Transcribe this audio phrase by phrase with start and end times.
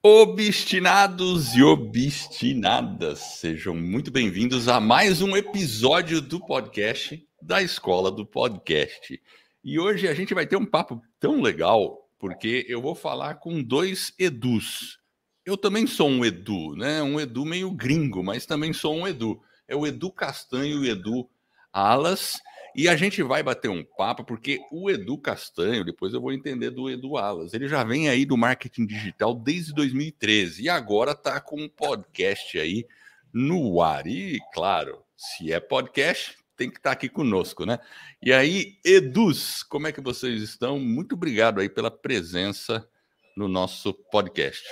[0.00, 8.24] Obstinados e obstinadas, sejam muito bem-vindos a mais um episódio do podcast da Escola do
[8.24, 9.20] Podcast.
[9.64, 13.60] E hoje a gente vai ter um papo tão legal, porque eu vou falar com
[13.60, 15.00] dois Edus.
[15.44, 17.02] Eu também sou um Edu, né?
[17.02, 19.42] Um Edu meio gringo, mas também sou um Edu.
[19.66, 21.28] É o Edu Castanho e o Edu
[21.72, 22.38] Alas.
[22.78, 26.70] E a gente vai bater um papo, porque o Edu Castanho, depois eu vou entender
[26.70, 31.40] do Edu Alas, ele já vem aí do marketing digital desde 2013 e agora está
[31.40, 32.86] com um podcast aí
[33.32, 34.06] no ar.
[34.06, 37.80] E, claro, se é podcast, tem que estar tá aqui conosco, né?
[38.22, 40.78] E aí, Edus, como é que vocês estão?
[40.78, 42.88] Muito obrigado aí pela presença
[43.36, 44.64] no nosso podcast.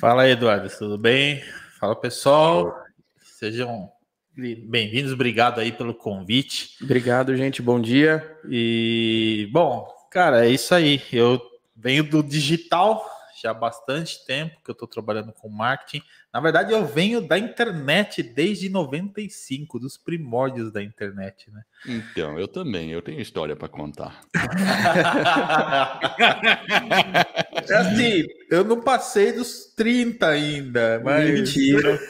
[0.00, 1.40] Fala aí, Eduardo, tudo bem?
[1.78, 2.74] Fala, pessoal.
[3.22, 3.92] Sejam
[4.38, 6.76] Bem-vindos, obrigado aí pelo convite.
[6.84, 8.38] Obrigado, gente, bom dia.
[8.46, 11.00] E, bom, cara, é isso aí.
[11.10, 11.40] Eu
[11.74, 13.02] venho do digital
[13.42, 16.02] já há bastante tempo que eu estou trabalhando com marketing.
[16.30, 21.62] Na verdade, eu venho da internet desde 95, dos primórdios da internet, né?
[21.86, 24.20] Então, eu também, eu tenho história para contar.
[27.70, 31.30] é assim, eu não passei dos 30 ainda, mas.
[31.30, 32.00] Mentira.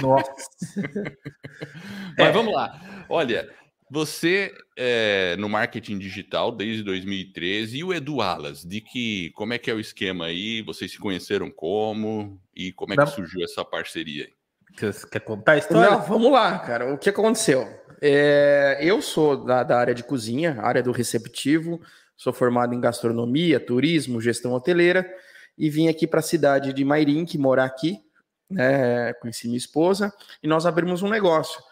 [0.00, 0.32] Nossa!
[2.16, 2.32] Mas é.
[2.32, 3.04] vamos lá.
[3.10, 3.54] Olha,
[3.90, 9.58] você é, no marketing digital desde 2013 e o Edu Alas, de que como é
[9.58, 10.62] que é o esquema aí?
[10.62, 14.32] Vocês se conheceram como e como é que surgiu essa parceria aí?
[14.78, 15.90] Você quer contar a história?
[15.90, 16.92] Não, vamos lá, cara.
[16.92, 17.66] O que aconteceu?
[18.02, 21.80] É, eu sou da, da, área de cozinha, área do receptivo,
[22.16, 25.08] sou formado em gastronomia, turismo, gestão hoteleira
[25.56, 27.98] e vim aqui para a cidade de Mairink morar aqui,
[28.50, 29.14] né?
[29.14, 31.62] Conheci minha esposa e nós abrimos um negócio.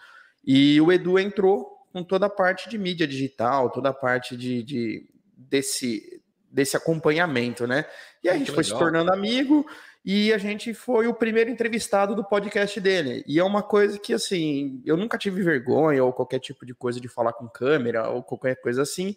[0.46, 4.64] E o Edu entrou com toda a parte de mídia digital, toda a parte de,
[4.64, 7.84] de desse, desse acompanhamento, né?
[8.20, 8.78] E a gente foi legal.
[8.78, 9.64] se tornando amigo
[10.04, 13.22] e a gente foi o primeiro entrevistado do podcast dele.
[13.28, 17.00] E é uma coisa que, assim, eu nunca tive vergonha ou qualquer tipo de coisa
[17.00, 19.14] de falar com câmera ou qualquer coisa assim.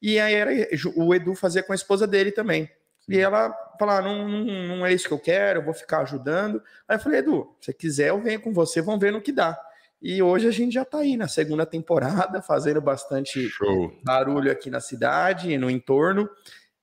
[0.00, 0.50] E aí era,
[0.96, 2.70] o Edu fazia com a esposa dele também.
[3.06, 6.62] E ela falava, não, não, não é isso que eu quero, eu vou ficar ajudando.
[6.88, 9.60] Aí eu falei, Edu, se quiser, eu venho com você, vamos ver no que dá.
[10.00, 13.92] E hoje a gente já está aí na segunda temporada, fazendo bastante Show.
[14.04, 16.28] barulho aqui na cidade e no entorno.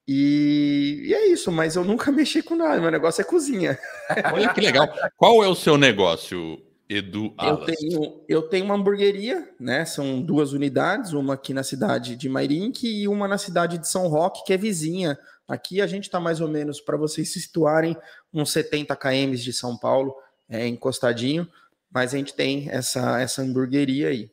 [0.07, 3.77] E, e, é isso, mas eu nunca mexi com nada, meu negócio é cozinha.
[4.33, 4.89] Olha que legal.
[5.15, 7.67] Qual é o seu negócio, Edu Alas?
[7.69, 9.85] Eu tenho, eu tenho uma hamburgueria, né?
[9.85, 14.07] São duas unidades, uma aqui na cidade de Mairink e uma na cidade de São
[14.07, 15.17] Roque, que é vizinha.
[15.47, 17.95] Aqui a gente está mais ou menos, para vocês se situarem,
[18.33, 20.15] uns 70 km de São Paulo,
[20.49, 21.47] é, encostadinho,
[21.93, 24.29] mas a gente tem essa, essa hamburgueria aí.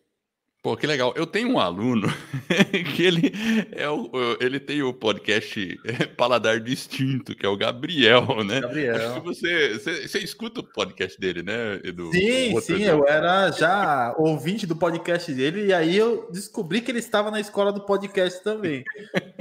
[0.61, 1.15] Pô, que legal.
[1.17, 2.09] Eu tenho um aluno
[2.95, 3.33] que ele,
[3.71, 4.11] é o,
[4.41, 5.79] ele tem o podcast
[6.17, 8.61] Paladar Distinto, que é o Gabriel, né?
[8.61, 9.23] Gabriel.
[9.23, 12.11] Você, você, você, escuta o podcast dele, né, Edu?
[12.13, 16.99] Sim, sim, eu era já ouvinte do podcast dele e aí eu descobri que ele
[16.99, 18.83] estava na escola do podcast também.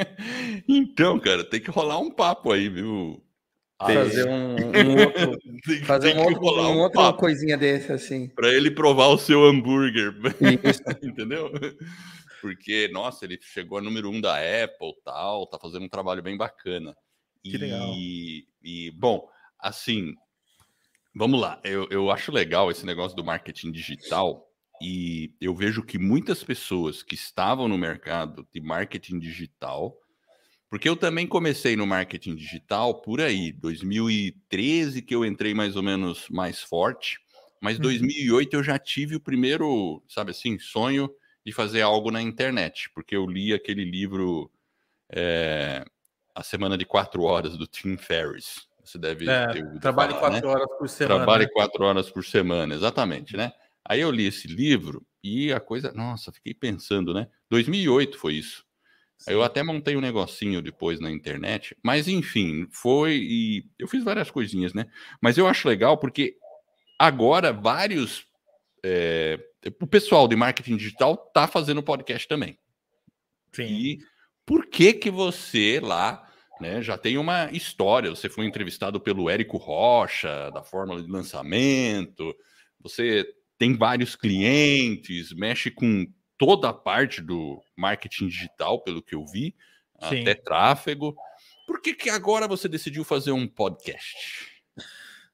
[0.69, 3.21] então, cara, tem que rolar um papo aí, viu?
[3.79, 8.29] Fazer um, um outro, tem, fazer tem um outro, um um outra coisinha desse assim.
[8.29, 10.13] Para ele provar o seu hambúrguer,
[11.03, 11.51] entendeu?
[12.41, 16.37] Porque nossa, ele chegou a número um da Apple, tal, tá fazendo um trabalho bem
[16.37, 16.95] bacana.
[17.43, 17.93] Que e, legal.
[18.63, 19.27] E bom,
[19.59, 20.13] assim,
[21.15, 21.59] vamos lá.
[21.63, 24.45] Eu, eu acho legal esse negócio do marketing digital.
[24.81, 29.97] E eu vejo que muitas pessoas que estavam no mercado de marketing digital
[30.69, 35.83] porque eu também comecei no marketing digital por aí, 2013 que eu entrei mais ou
[35.83, 37.19] menos mais forte,
[37.61, 38.59] mas 2008 uhum.
[38.59, 41.09] eu já tive o primeiro, sabe assim, sonho
[41.45, 44.51] de fazer algo na internet, porque eu li aquele livro
[45.09, 45.85] é,
[46.35, 48.67] A Semana de Quatro Horas, do Tim Ferriss.
[48.83, 50.53] Você deve é, ter Trabalhe falar, quatro né?
[50.53, 51.15] horas por semana.
[51.15, 51.51] Trabalhe né?
[51.53, 53.51] quatro horas por semana, exatamente, né?
[53.83, 57.27] Aí eu li esse livro e a coisa, nossa, fiquei pensando, né?
[57.49, 58.66] 2008 foi isso.
[59.25, 64.29] Eu até montei um negocinho depois na internet, mas enfim, foi e eu fiz várias
[64.29, 64.85] coisinhas, né?
[65.21, 66.35] Mas eu acho legal porque
[66.99, 68.25] agora vários
[68.85, 69.39] é,
[69.81, 72.57] o pessoal de marketing digital tá fazendo podcast também.
[73.51, 73.63] Sim.
[73.63, 73.99] E
[74.45, 76.25] por que que você lá
[76.61, 78.09] né, já tem uma história?
[78.09, 82.35] Você foi entrevistado pelo Érico Rocha da fórmula de lançamento.
[82.81, 83.27] Você
[83.57, 86.05] tem vários clientes, mexe com
[86.37, 89.55] toda a parte do marketing digital, pelo que eu vi,
[90.07, 90.21] Sim.
[90.21, 91.15] até tráfego.
[91.65, 94.57] Por que, que agora você decidiu fazer um podcast?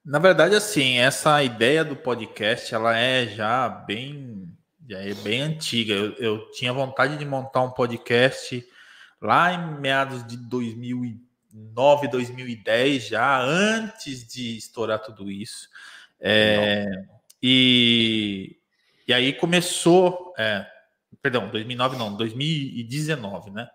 [0.04, 4.48] Na verdade, assim, essa ideia do podcast, ela é já bem,
[4.86, 5.94] já é bem antiga.
[5.94, 8.66] Eu, eu tinha vontade de montar um podcast
[9.20, 15.68] lá em meados de 2009, 2010, já antes de estourar tudo isso.
[16.20, 16.86] É,
[17.42, 18.58] e,
[19.08, 20.66] e aí começou, é,
[21.24, 23.66] Perdão, 2009 não, 2019, né?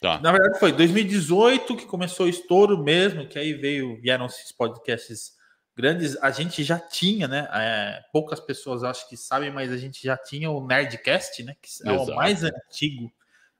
[0.00, 0.18] Tá.
[0.20, 5.36] Na verdade foi 2018 que começou o estouro mesmo, que aí veio, vieram esses podcasts
[5.76, 6.20] grandes.
[6.20, 7.48] A gente já tinha, né?
[7.52, 11.54] É, poucas pessoas acho que sabem, mas a gente já tinha o Nerdcast, né?
[11.62, 12.10] Que é Exato.
[12.10, 13.12] o mais antigo.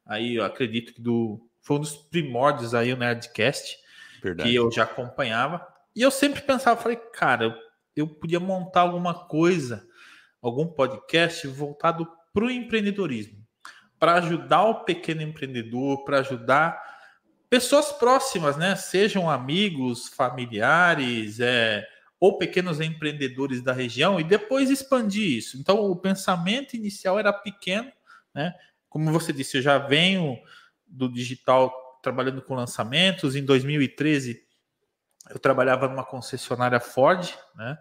[0.04, 3.78] Aí eu acredito que do foi um dos primórdios aí o Nerdcast
[4.20, 4.50] Verdade.
[4.50, 5.64] que eu já acompanhava.
[5.94, 7.54] E eu sempre pensava, falei, cara, eu,
[7.94, 9.86] eu podia montar alguma coisa,
[10.42, 13.42] algum podcast voltado para o empreendedorismo,
[13.98, 16.78] para ajudar o pequeno empreendedor, para ajudar
[17.48, 18.76] pessoas próximas, né?
[18.76, 21.82] Sejam amigos, familiares, é,
[22.20, 25.56] ou pequenos empreendedores da região, e depois expandir isso.
[25.56, 27.90] Então, o pensamento inicial era pequeno,
[28.34, 28.52] né?
[28.90, 30.36] Como você disse, eu já venho
[30.86, 31.72] do digital
[32.02, 33.34] trabalhando com lançamentos.
[33.34, 34.44] Em 2013,
[35.30, 37.78] eu trabalhava numa concessionária Ford, né?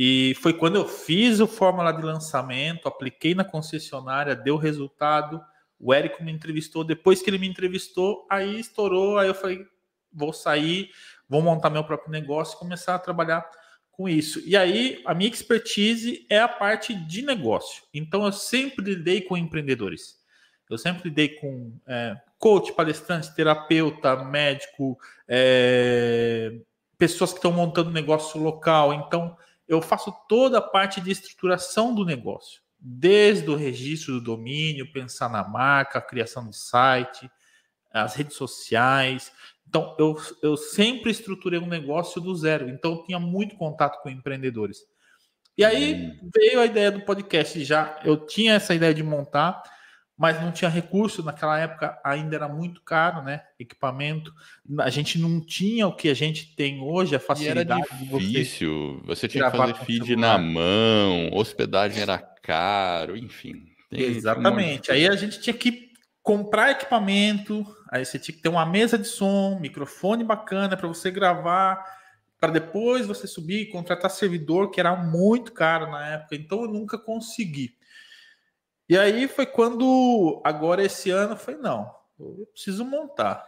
[0.00, 5.42] E foi quando eu fiz o fórmula de lançamento, apliquei na concessionária, deu resultado.
[5.76, 6.84] O Érico me entrevistou.
[6.84, 9.18] Depois que ele me entrevistou, aí estourou.
[9.18, 9.66] Aí eu falei:
[10.12, 10.92] vou sair,
[11.28, 13.44] vou montar meu próprio negócio e começar a trabalhar
[13.90, 14.40] com isso.
[14.46, 17.82] E aí, a minha expertise é a parte de negócio.
[17.92, 20.16] Então, eu sempre lidei com empreendedores.
[20.70, 24.96] Eu sempre lidei com é, coach, palestrante, terapeuta, médico,
[25.26, 26.56] é,
[26.96, 28.94] pessoas que estão montando negócio local.
[28.94, 29.36] Então,
[29.68, 35.28] eu faço toda a parte de estruturação do negócio, desde o registro do domínio, pensar
[35.28, 37.30] na marca, a criação de site,
[37.92, 39.30] as redes sociais.
[39.68, 44.08] Então, eu, eu sempre estruturei um negócio do zero, então eu tinha muito contato com
[44.08, 44.78] empreendedores.
[45.56, 46.30] E aí hum.
[46.34, 48.00] veio a ideia do podcast já.
[48.04, 49.60] Eu tinha essa ideia de montar,
[50.18, 53.42] mas não tinha recurso naquela época, ainda era muito caro, né?
[53.56, 54.34] Equipamento.
[54.80, 57.80] A gente não tinha o que a gente tem hoje, a facilidade.
[57.80, 59.00] E era difícil.
[59.04, 63.68] Você, você tinha que fazer feed na mão, hospedagem era caro, enfim.
[63.92, 64.90] Exatamente.
[64.90, 68.98] Um Aí a gente tinha que comprar equipamento, aí você tinha que ter uma mesa
[68.98, 71.82] de som, microfone bacana para você gravar,
[72.40, 76.34] para depois você subir e contratar servidor, que era muito caro na época.
[76.34, 77.77] Então eu nunca consegui.
[78.88, 83.46] E aí foi quando, agora esse ano, foi não, eu preciso montar.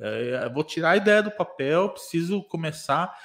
[0.00, 3.16] É, vou tirar a ideia do papel, preciso começar.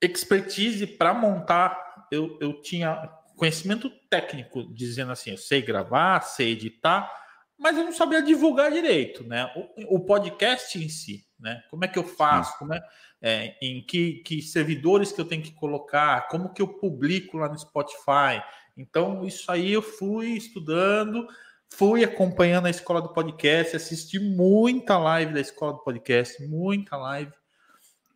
[0.00, 7.10] Expertise para montar, eu, eu tinha conhecimento técnico, dizendo assim, eu sei gravar, sei editar,
[7.58, 9.50] mas eu não sabia divulgar direito, né?
[9.54, 11.62] O, o podcast em si, né?
[11.70, 12.58] Como é que eu faço?
[12.58, 12.80] Como é,
[13.20, 16.28] é, em que, que servidores que eu tenho que colocar?
[16.28, 18.42] Como que eu publico lá no Spotify?
[18.76, 21.26] Então, isso aí eu fui estudando,
[21.68, 27.32] fui acompanhando a escola do podcast, assisti muita live da escola do podcast, muita live.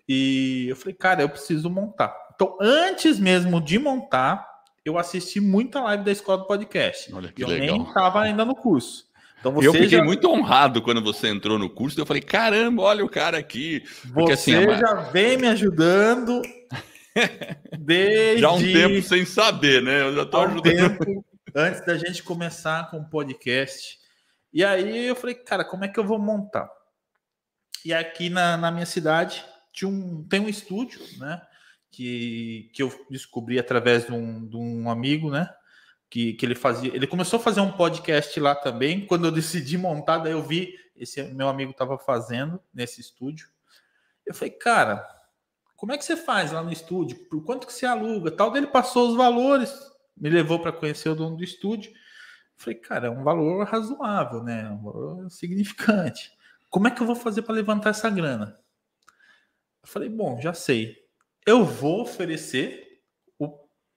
[0.09, 2.15] E eu falei, cara, eu preciso montar.
[2.35, 4.47] Então, antes mesmo de montar,
[4.85, 7.13] eu assisti muita live da escola do podcast.
[7.13, 7.77] Olha que eu legal.
[7.77, 9.07] nem estava ainda no curso.
[9.41, 10.05] Então você eu fiquei já...
[10.05, 12.01] muito honrado quando você entrou no curso.
[12.01, 13.83] Eu falei, caramba, olha o cara aqui.
[14.13, 16.43] Porque, assim, você assim, já vem me ajudando
[17.79, 18.41] Desde...
[18.41, 20.03] Já um tempo sem saber, né?
[20.03, 20.99] Eu já estou ajudando.
[20.99, 23.99] Tempo, antes da gente começar com o podcast.
[24.53, 26.71] E aí eu falei, cara, como é que eu vou montar?
[27.85, 31.41] E aqui na, na minha cidade tinha um, tem um estúdio, né?
[31.91, 35.49] Que, que eu descobri através de um, de um amigo, né?
[36.11, 36.95] Que, que ele fazia.
[36.95, 39.07] Ele começou a fazer um podcast lá também.
[39.07, 43.49] Quando eu decidi montar, daí eu vi esse meu amigo estava fazendo nesse estúdio.
[44.25, 45.07] Eu falei, cara,
[45.77, 47.19] como é que você faz lá no estúdio?
[47.29, 48.31] Por quanto que você aluga?
[48.31, 49.73] Tal dele passou os valores,
[50.17, 51.93] me levou para conhecer o dono do estúdio.
[52.57, 54.71] Falei, cara, é um valor razoável, né?
[54.71, 56.33] Um valor significante.
[56.71, 58.59] Como é que eu vou fazer para levantar essa grana?
[59.83, 60.97] Eu falei, bom, já sei.
[61.47, 62.87] Eu vou oferecer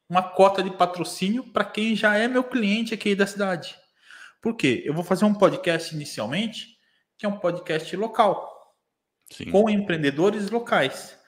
[0.09, 3.75] uma cota de patrocínio para quem já é meu cliente aqui da cidade.
[4.41, 4.81] Por quê?
[4.85, 6.77] Eu vou fazer um podcast inicialmente
[7.17, 8.73] que é um podcast local,
[9.29, 9.51] Sim.
[9.51, 11.18] com empreendedores locais.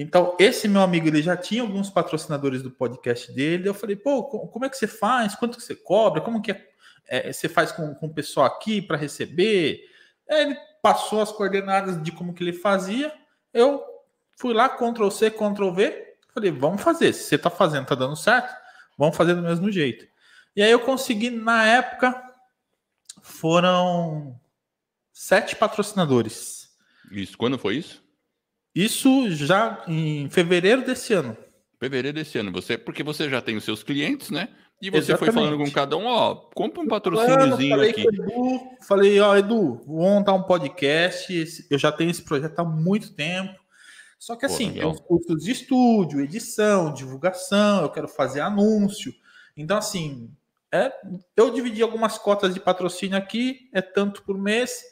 [0.00, 3.68] Então, esse meu amigo, ele já tinha alguns patrocinadores do podcast dele.
[3.68, 5.34] Eu falei, pô, como é que você faz?
[5.34, 6.20] Quanto que você cobra?
[6.20, 6.68] Como que é,
[7.08, 9.80] é você faz com, com o pessoal aqui para receber?
[10.28, 13.12] Ele passou as coordenadas de como que ele fazia.
[13.52, 13.82] Eu
[14.36, 16.14] fui lá, Ctrl C, Ctrl V.
[16.32, 17.12] Falei, vamos fazer.
[17.12, 18.54] Se você está fazendo, está dando certo,
[18.96, 20.06] vamos fazer do mesmo jeito.
[20.54, 22.22] E aí eu consegui, na época,
[23.20, 24.38] foram
[25.12, 26.68] sete patrocinadores.
[27.10, 28.06] Isso, quando foi isso?
[28.74, 31.36] Isso já em fevereiro desse ano.
[31.78, 34.48] Fevereiro desse ano, você, porque você já tem os seus clientes, né?
[34.80, 35.18] E você Exatamente.
[35.18, 38.02] foi falando com cada um, ó, compra um patrocíniozinho aqui.
[38.02, 41.66] Edu, falei, ó, Edu, vou montar um podcast.
[41.68, 43.58] Eu já tenho esse projeto há muito tempo.
[44.18, 49.12] Só que assim, Pô, tem os custos de estúdio, edição, divulgação, eu quero fazer anúncio.
[49.56, 50.30] Então, assim,
[50.72, 50.92] é,
[51.36, 54.82] eu dividi algumas cotas de patrocínio aqui, é tanto por mês.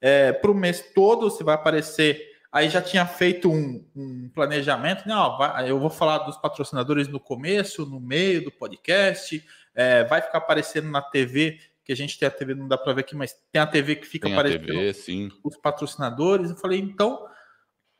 [0.00, 2.22] É, para o mês todo, você vai aparecer
[2.56, 7.06] aí já tinha feito um, um planejamento, não, né, vai, eu vou falar dos patrocinadores
[7.06, 12.18] no começo, no meio do podcast, é, vai ficar aparecendo na TV, que a gente
[12.18, 14.34] tem a TV, não dá para ver aqui, mas tem a TV que fica tem
[14.34, 15.28] aparecendo TV, sim.
[15.44, 16.50] os patrocinadores.
[16.50, 17.28] Eu falei, então,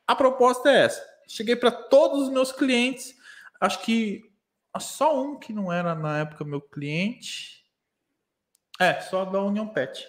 [0.07, 1.05] a proposta é essa.
[1.27, 3.15] Cheguei para todos os meus clientes,
[3.61, 4.23] acho que
[4.79, 7.63] só um que não era na época meu cliente.
[8.79, 10.03] É, só da União Pet.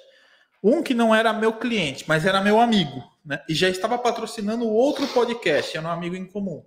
[0.62, 3.42] Um que não era meu cliente, mas era meu amigo né?
[3.46, 6.64] E já estava patrocinando outro podcast, era um amigo em comum.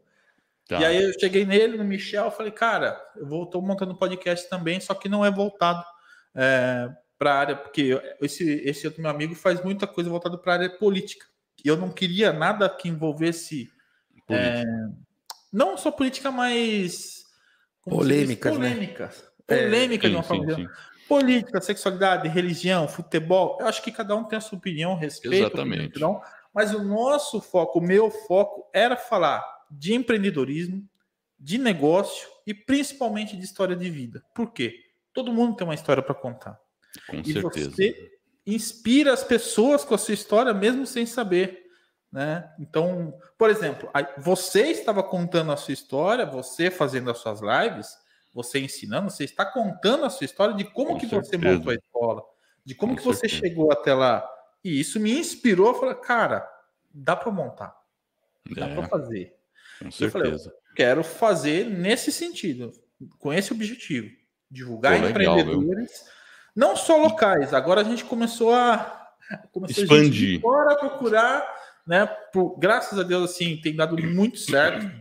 [0.68, 0.80] Tá.
[0.80, 4.48] E aí eu cheguei nele, no Michel, falei, cara, eu vou, tô montando um podcast
[4.48, 5.84] também, só que não é voltado
[6.36, 6.88] é,
[7.18, 10.56] para a área, porque esse, esse outro meu amigo faz muita coisa voltada para a
[10.58, 11.26] área política.
[11.66, 13.68] E eu não queria nada que envolvesse.
[14.30, 14.64] É,
[15.52, 17.26] não só política, mas.
[17.84, 19.32] Polêmicas, polêmicas.
[19.50, 19.58] Né?
[19.58, 20.70] Polêmica, é, de uma forma
[21.08, 23.58] Política, sexualidade, religião, futebol.
[23.60, 25.48] Eu acho que cada um tem a sua opinião, respeito.
[25.48, 25.90] Exatamente.
[25.90, 26.22] Opinião,
[26.54, 30.88] mas o nosso foco, o meu foco, era falar de empreendedorismo,
[31.40, 34.24] de negócio e principalmente de história de vida.
[34.36, 34.76] Por quê?
[35.14, 36.60] Todo mundo tem uma história para contar.
[37.10, 37.72] Com e certeza.
[37.72, 38.12] você
[38.46, 41.62] inspira as pessoas com a sua história, mesmo sem saber.
[42.12, 42.50] Né?
[42.60, 47.96] Então, por exemplo, você estava contando a sua história, você fazendo as suas lives,
[48.34, 51.32] você ensinando, você está contando a sua história de como com que certeza.
[51.32, 52.24] você montou a escola,
[52.66, 53.36] de como com que certeza.
[53.36, 54.28] você chegou até lá.
[54.64, 56.48] E isso me inspirou a falar, cara,
[56.94, 57.76] dá para montar.
[58.56, 59.36] Dá é, para fazer.
[59.80, 60.06] Com certeza.
[60.06, 62.72] Eu falei, quero fazer nesse sentido,
[63.18, 64.10] com esse objetivo.
[64.50, 66.06] Divulgar Pô, empreendedores,
[66.56, 67.54] não só locais.
[67.54, 69.14] Agora a gente começou a
[69.52, 70.40] começou expandir.
[70.40, 71.56] A fora procurar,
[71.88, 72.06] né?
[72.34, 74.92] Por, graças a Deus, assim, tem dado muito certo.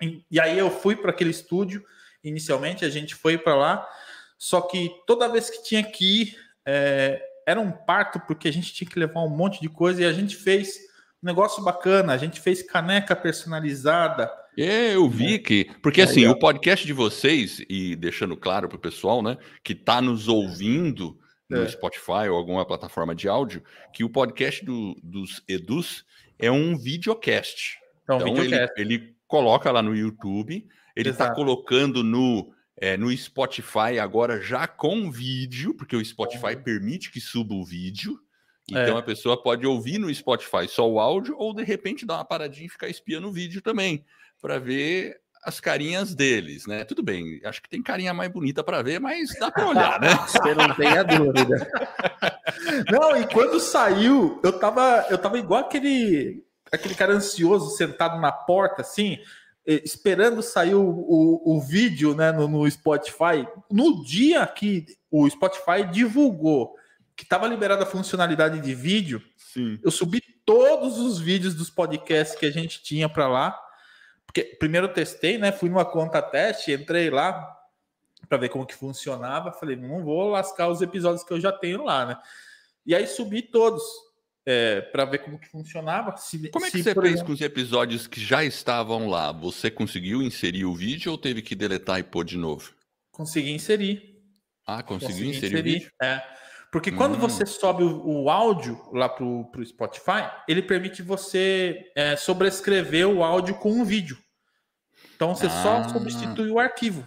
[0.00, 1.84] E, e aí eu fui para aquele estúdio.
[2.22, 3.88] Inicialmente a gente foi para lá,
[4.36, 8.74] só que toda vez que tinha que ir, é, era um parto porque a gente
[8.74, 10.76] tinha que levar um monte de coisa e a gente fez
[11.22, 14.30] um negócio bacana, a gente fez caneca personalizada.
[14.58, 15.38] É, eu vi né?
[15.38, 15.70] que.
[15.80, 20.02] Porque assim, o podcast de vocês, e deixando claro para o pessoal, né, que está
[20.02, 21.68] nos ouvindo no é.
[21.68, 23.62] Spotify ou alguma plataforma de áudio,
[23.92, 26.04] que o podcast do, dos Edus
[26.38, 27.78] é um videocast.
[28.02, 28.72] Então, então videocast.
[28.76, 34.66] Ele, ele coloca lá no YouTube, ele está colocando no é, no Spotify agora já
[34.66, 36.62] com vídeo, porque o Spotify uhum.
[36.62, 38.20] permite que suba o vídeo.
[38.68, 38.98] Então é.
[38.98, 42.66] a pessoa pode ouvir no Spotify só o áudio ou de repente dar uma paradinha
[42.66, 44.04] e ficar espiando o vídeo também
[44.40, 46.84] para ver as carinhas deles, né?
[46.84, 50.08] Tudo bem, acho que tem carinha mais bonita para ver, mas dá para olhar, né?
[50.26, 51.70] Você não tem a dúvida.
[52.90, 58.32] não, e quando saiu, eu tava, eu tava igual aquele aquele cara ansioso sentado na
[58.32, 59.18] porta assim,
[59.66, 65.84] esperando sair o, o, o vídeo né, no, no, Spotify, no dia que o Spotify
[65.90, 66.76] divulgou
[67.16, 69.80] que estava liberada a funcionalidade de vídeo, Sim.
[69.82, 73.58] eu subi todos os vídeos dos podcasts que a gente tinha para lá.
[74.26, 75.50] Porque primeiro eu testei, né?
[75.50, 77.56] Fui numa conta teste, entrei lá
[78.28, 79.50] para ver como que funcionava.
[79.50, 82.18] Falei, não vou lascar os episódios que eu já tenho lá, né?
[82.84, 83.82] E aí subi todos
[84.46, 86.16] é, para ver como que funcionava.
[86.16, 87.26] Se, como é que você fez exemplo...
[87.26, 89.32] com os episódios que já estavam lá?
[89.32, 92.72] Você conseguiu inserir o vídeo ou teve que deletar e pôr de novo?
[93.10, 94.22] Consegui inserir.
[94.64, 95.90] Ah, conseguiu inserir, inserir, o vídeo?
[96.00, 96.22] É.
[96.70, 97.18] Porque quando hum.
[97.18, 103.24] você sobe o, o áudio lá para o Spotify, ele permite você é, sobrescrever o
[103.24, 104.18] áudio com um vídeo.
[105.14, 105.62] Então você ah.
[105.62, 107.06] só substitui o arquivo.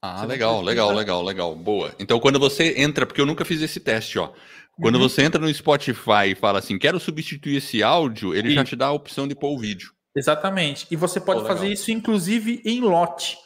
[0.00, 1.54] Ah, legal, legal, legal, legal.
[1.54, 1.94] Boa.
[1.98, 4.32] Então quando você entra, porque eu nunca fiz esse teste, ó.
[4.80, 5.02] Quando uhum.
[5.02, 8.54] você entra no Spotify e fala assim, quero substituir esse áudio, ele e...
[8.54, 9.92] já te dá a opção de pôr o vídeo.
[10.14, 10.86] Exatamente.
[10.90, 13.36] E você pode oh, fazer isso, inclusive, em lote.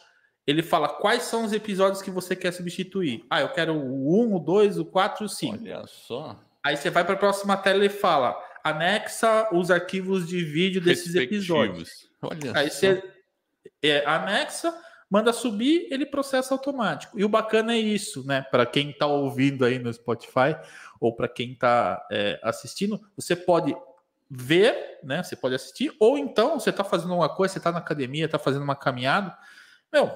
[0.45, 3.23] Ele fala quais são os episódios que você quer substituir.
[3.29, 5.63] Ah, eu quero o 1, o 2, o 4 e o 5.
[5.63, 6.39] Olha só.
[6.63, 11.15] Aí você vai para a próxima tela e fala: anexa os arquivos de vídeo desses
[11.15, 11.89] episódios.
[12.21, 12.77] Olha Aí só.
[12.77, 13.03] você
[13.81, 14.73] é, anexa,
[15.13, 17.19] manda subir, ele processa automático.
[17.19, 18.41] E o bacana é isso, né?
[18.49, 20.55] Para quem está ouvindo aí no Spotify
[20.99, 23.77] ou para quem está é, assistindo, você pode
[24.27, 25.21] ver, né?
[25.21, 28.39] Você pode assistir, ou então você está fazendo uma coisa, você está na academia, está
[28.39, 29.37] fazendo uma caminhada,
[29.93, 30.11] meu,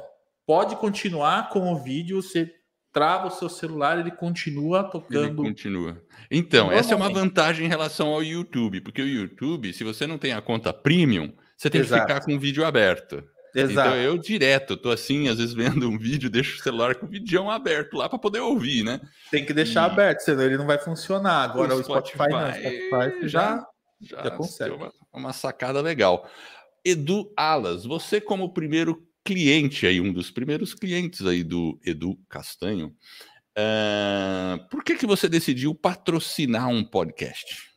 [0.47, 2.51] pode continuar com o vídeo, você
[2.91, 5.27] trava o seu celular, ele continua tocando.
[5.27, 6.01] Ele continua.
[6.31, 10.17] Então, essa é uma vantagem em relação ao YouTube, porque o YouTube, se você não
[10.17, 12.01] tem a conta premium, você tem Exato.
[12.01, 13.23] que ficar com o vídeo aberto.
[13.57, 13.89] Exato.
[13.89, 17.09] Então eu direto, tô assim, às vezes vendo um vídeo, deixo o celular com o
[17.09, 19.01] vídeo aberto lá para poder ouvir, né?
[19.31, 19.91] Tem que deixar e...
[19.91, 21.43] aberto, senão ele não vai funcionar.
[21.43, 23.65] Agora o, o Spotify, Spotify, não, Spotify já,
[23.99, 24.75] já, já consegue.
[24.75, 26.29] Uma, uma sacada legal.
[26.85, 32.95] Edu Alas, você como primeiro cliente aí, um dos primeiros clientes aí do Edu Castanho,
[33.57, 37.67] uh, por que, que você decidiu patrocinar um podcast?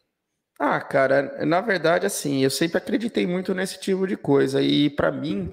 [0.63, 5.11] Ah, cara, na verdade, assim, eu sempre acreditei muito nesse tipo de coisa e para
[5.11, 5.51] mim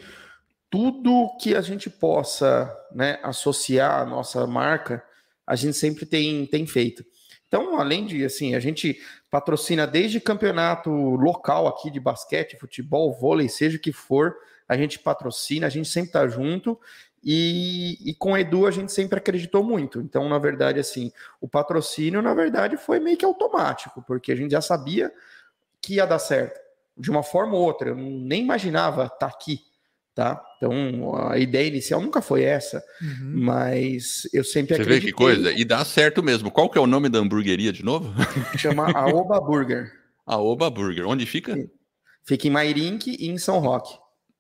[0.70, 5.02] tudo que a gente possa, né, associar à nossa marca,
[5.46, 7.06] a gente sempre tem, tem feito.
[7.48, 9.00] Então, além de assim, a gente
[9.32, 14.36] patrocina desde campeonato local aqui de basquete, futebol, vôlei, seja o que for,
[14.68, 16.78] a gente patrocina, a gente sempre está junto.
[17.24, 20.00] E, e, com o Edu a gente sempre acreditou muito.
[20.00, 24.52] Então, na verdade, assim, o patrocínio, na verdade, foi meio que automático, porque a gente
[24.52, 25.12] já sabia
[25.82, 26.60] que ia dar certo,
[26.98, 27.90] de uma forma ou outra.
[27.90, 29.62] Eu nem imaginava estar tá aqui,
[30.14, 30.42] tá?
[30.58, 33.32] Então, a ideia inicial nunca foi essa, uhum.
[33.34, 35.00] mas eu sempre Você acreditei.
[35.00, 35.52] Você vê que coisa?
[35.52, 36.50] E dá certo mesmo.
[36.50, 38.14] Qual que é o nome da hamburgueria de novo?
[38.58, 39.92] Chama Aoba Burger.
[40.26, 41.08] Aoba Burger.
[41.08, 41.56] Onde fica?
[42.24, 43.98] Fica em Mairink e em São Roque.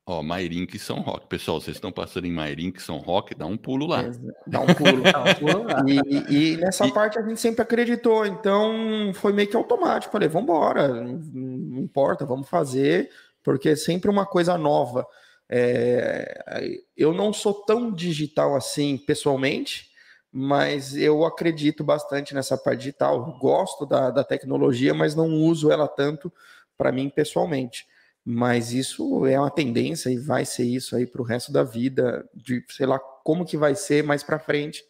[0.09, 1.27] Ó, Mairink e São Roque.
[1.27, 4.05] Pessoal, vocês estão passando em Mairink e São Roque, dá um pulo lá.
[4.47, 5.01] Dá um pulo.
[5.03, 5.83] dá um pulo lá.
[5.85, 6.93] E, e nessa e...
[6.93, 10.13] parte a gente sempre acreditou, então foi meio que automático.
[10.13, 13.09] Falei, vamos embora, não importa, vamos fazer,
[13.43, 15.05] porque é sempre uma coisa nova.
[15.49, 16.79] É...
[16.95, 19.89] eu não sou tão digital assim pessoalmente,
[20.31, 23.37] mas eu acredito bastante nessa parte digital.
[23.41, 26.31] Gosto da, da tecnologia, mas não uso ela tanto
[26.77, 27.85] para mim pessoalmente
[28.29, 32.29] mas isso é uma tendência e vai ser isso aí para o resto da vida,
[32.35, 34.83] de sei lá como que vai ser mais para frente,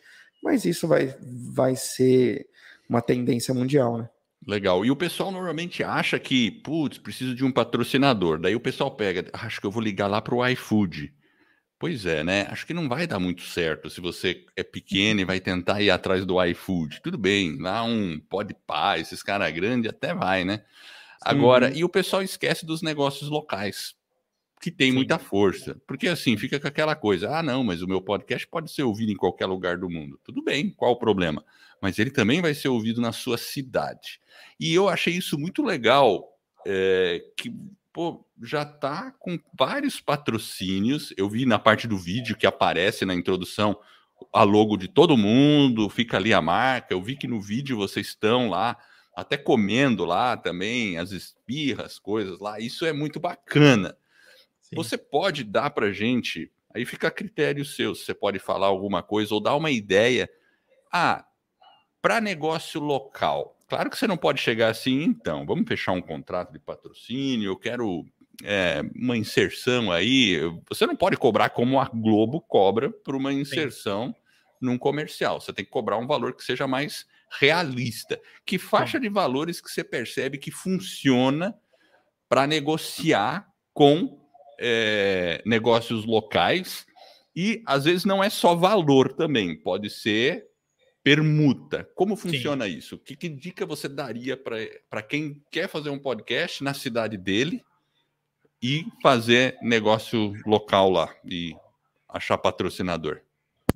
[0.43, 1.15] mas isso vai,
[1.53, 2.47] vai ser
[2.89, 4.09] uma tendência mundial, né?
[4.47, 4.83] Legal.
[4.83, 8.39] E o pessoal normalmente acha que, putz, preciso de um patrocinador.
[8.39, 11.13] Daí o pessoal pega, acho que eu vou ligar lá para o iFood.
[11.77, 12.47] Pois é, né?
[12.49, 15.91] Acho que não vai dar muito certo se você é pequeno e vai tentar ir
[15.91, 17.01] atrás do iFood.
[17.03, 20.63] Tudo bem, lá um pode pá, esses caras grandes até vai, né?
[21.21, 23.95] Agora, e o pessoal esquece dos negócios locais,
[24.61, 24.95] que tem Sim.
[24.95, 25.79] muita força.
[25.87, 29.11] Porque assim, fica com aquela coisa: ah, não, mas o meu podcast pode ser ouvido
[29.11, 30.19] em qualquer lugar do mundo.
[30.23, 31.43] Tudo bem, qual o problema?
[31.81, 34.19] Mas ele também vai ser ouvido na sua cidade.
[34.59, 36.27] E eu achei isso muito legal,
[36.65, 37.53] é, que
[37.93, 41.13] pô, já tá com vários patrocínios.
[41.17, 43.77] Eu vi na parte do vídeo que aparece na introdução
[44.33, 46.93] a logo de todo mundo, fica ali a marca.
[46.93, 48.77] Eu vi que no vídeo vocês estão lá
[49.17, 52.59] até comendo lá também, as espirras, coisas lá.
[52.59, 53.97] Isso é muito bacana.
[54.61, 54.75] Sim.
[54.75, 59.33] Você pode dar para gente, aí fica a critério seu, você pode falar alguma coisa
[59.33, 60.29] ou dar uma ideia.
[60.91, 61.25] Ah,
[61.99, 63.57] para negócio local.
[63.67, 67.57] Claro que você não pode chegar assim, então, vamos fechar um contrato de patrocínio, eu
[67.57, 68.05] quero
[68.43, 70.39] é, uma inserção aí.
[70.69, 74.15] Você não pode cobrar como a Globo cobra por uma inserção Sim.
[74.61, 75.41] num comercial.
[75.41, 77.07] Você tem que cobrar um valor que seja mais
[77.39, 78.19] realista.
[78.45, 81.55] Que faixa de valores que você percebe que funciona
[82.29, 84.19] para negociar com
[84.59, 86.85] é, negócios locais?
[87.35, 90.47] E às vezes não é só valor também, pode ser
[91.03, 91.87] permuta.
[91.95, 92.77] Como funciona Sim.
[92.77, 92.97] isso?
[92.97, 97.63] Que, que, dica você daria para quem quer fazer um podcast na cidade dele
[98.61, 101.55] e fazer negócio local lá e
[102.09, 103.21] achar patrocinador?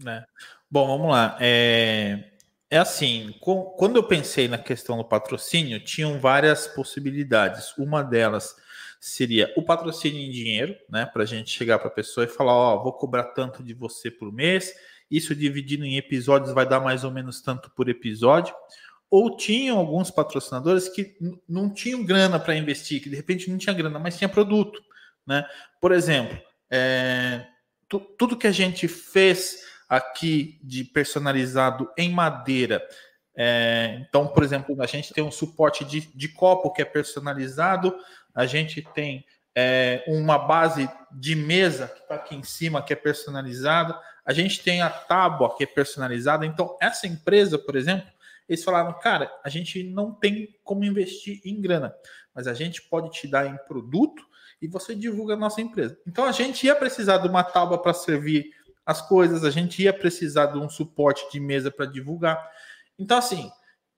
[0.05, 0.23] É.
[0.69, 1.37] Bom, vamos lá.
[1.39, 2.30] É...
[2.71, 7.77] É assim, com, quando eu pensei na questão do patrocínio, tinham várias possibilidades.
[7.77, 8.55] Uma delas
[8.97, 11.05] seria o patrocínio em dinheiro, né?
[11.05, 13.73] Para a gente chegar para a pessoa e falar: Ó, oh, vou cobrar tanto de
[13.73, 14.73] você por mês,
[15.09, 18.55] isso dividido em episódios vai dar mais ou menos tanto por episódio.
[19.09, 21.17] Ou tinham alguns patrocinadores que
[21.49, 24.81] não tinham grana para investir, que de repente não tinha grana, mas tinha produto,
[25.27, 25.45] né?
[25.81, 27.45] Por exemplo, é,
[28.17, 32.81] tudo que a gente fez aqui de personalizado em madeira.
[33.35, 37.93] É, então, por exemplo, a gente tem um suporte de, de copo que é personalizado,
[38.33, 42.95] a gente tem é, uma base de mesa que está aqui em cima que é
[42.95, 46.45] personalizada, a gente tem a tábua que é personalizada.
[46.45, 48.09] Então, essa empresa, por exemplo,
[48.51, 51.95] Eles falaram, cara, a gente não tem como investir em grana,
[52.35, 54.21] mas a gente pode te dar em produto
[54.61, 55.97] e você divulga a nossa empresa.
[56.05, 58.51] Então a gente ia precisar de uma tábua para servir
[58.85, 62.49] as coisas, a gente ia precisar de um suporte de mesa para divulgar.
[62.97, 63.49] Então, assim,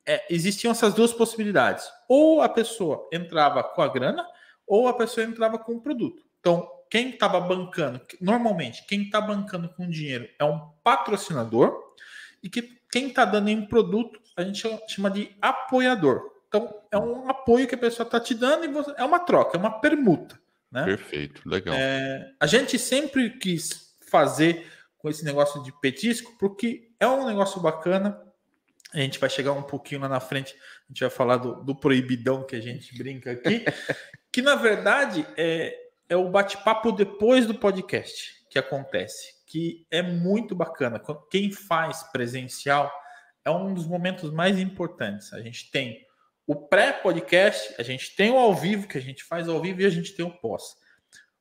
[0.05, 1.89] é, existiam essas duas possibilidades.
[2.07, 4.25] Ou a pessoa entrava com a grana,
[4.67, 6.23] ou a pessoa entrava com o produto.
[6.39, 11.93] Então, quem estava bancando, normalmente, quem está bancando com dinheiro é um patrocinador,
[12.41, 16.31] e que quem está dando em produto, a gente chama de apoiador.
[16.47, 19.57] Então, é um apoio que a pessoa está te dando e você, é uma troca,
[19.57, 20.39] é uma permuta.
[20.71, 20.83] Né?
[20.83, 21.73] Perfeito, legal.
[21.75, 24.71] É, a gente sempre quis fazer
[25.03, 28.17] com esse negócio de petisco, porque é um negócio bacana,
[28.93, 31.75] a gente vai chegar um pouquinho lá na frente, a gente vai falar do, do
[31.75, 33.65] proibidão que a gente brinca aqui,
[34.31, 35.75] que na verdade é,
[36.07, 41.01] é o bate-papo depois do podcast que acontece, que é muito bacana.
[41.29, 42.89] Quem faz presencial
[43.43, 45.33] é um dos momentos mais importantes.
[45.33, 45.99] A gente tem
[46.47, 49.85] o pré-podcast, a gente tem o ao vivo, que a gente faz ao vivo, e
[49.85, 50.77] a gente tem o pós.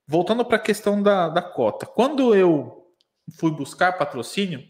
[0.04, 1.86] Voltando para a questão da, da cota.
[1.86, 2.81] Quando eu
[3.38, 4.66] fui buscar patrocínio,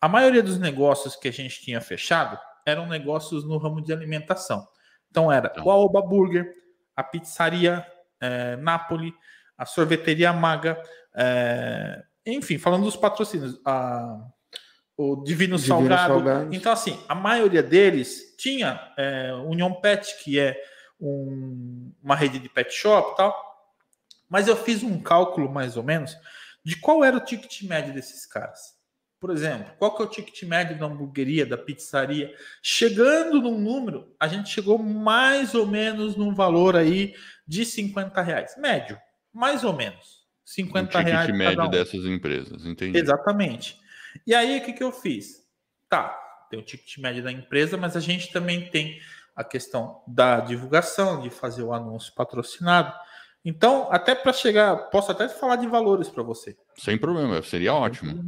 [0.00, 4.66] a maioria dos negócios que a gente tinha fechado eram negócios no ramo de alimentação.
[5.10, 6.52] Então era o Aoba Burger,
[6.94, 7.86] a pizzaria
[8.20, 9.12] é, Napoli,
[9.56, 10.80] a sorveteria Maga,
[11.16, 14.20] é, enfim, falando dos patrocínios, a,
[14.96, 16.14] o Divino, Divino Salgado.
[16.14, 16.54] Salgado.
[16.54, 20.60] Então, assim, a maioria deles tinha é, Union Pet, que é
[21.00, 23.48] um, uma rede de pet shop e tal.
[24.28, 26.16] Mas eu fiz um cálculo, mais ou menos,
[26.68, 28.76] de qual era o ticket médio desses caras.
[29.18, 32.30] Por exemplo, qual que é o ticket médio da hamburgueria, da pizzaria?
[32.62, 37.14] Chegando num número, a gente chegou mais ou menos num valor aí
[37.46, 38.54] de 50 reais.
[38.58, 39.00] Médio,
[39.32, 40.26] mais ou menos.
[40.44, 41.34] 50 o ticket reais.
[41.34, 41.70] médio um.
[41.70, 42.98] dessas empresas, entendi.
[42.98, 43.78] Exatamente.
[44.26, 45.46] E aí, o que, que eu fiz?
[45.88, 49.00] Tá, tem o ticket médio da empresa, mas a gente também tem
[49.34, 52.92] a questão da divulgação, de fazer o anúncio patrocinado.
[53.48, 56.54] Então, até para chegar, posso até falar de valores para você.
[56.76, 58.22] Sem problema, seria ótimo.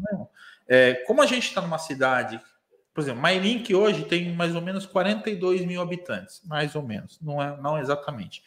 [0.66, 2.40] É, como a gente está numa cidade,
[2.94, 7.42] por exemplo, Mairink hoje tem mais ou menos 42 mil habitantes, mais ou menos, não
[7.42, 8.42] é não exatamente.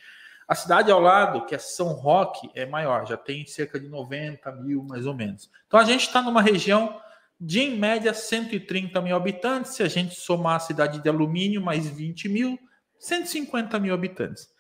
[0.48, 4.52] A cidade ao lado, que é São Roque, é maior, já tem cerca de 90
[4.54, 5.52] mil, mais ou menos.
[5.68, 7.00] Então a gente está numa região
[7.40, 9.76] de, em média, 130 mil habitantes.
[9.76, 12.58] Se a gente somar a cidade de Alumínio, mais 20 mil,
[12.98, 14.53] 150 mil habitantes.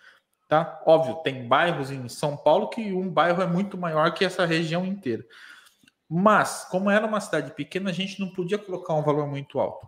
[0.54, 0.84] Tá?
[0.86, 4.86] Óbvio, tem bairros em São Paulo que um bairro é muito maior que essa região
[4.86, 5.26] inteira.
[6.08, 9.88] Mas, como era uma cidade pequena, a gente não podia colocar um valor muito alto.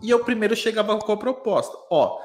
[0.00, 2.20] E eu primeiro chegava com a proposta: ó,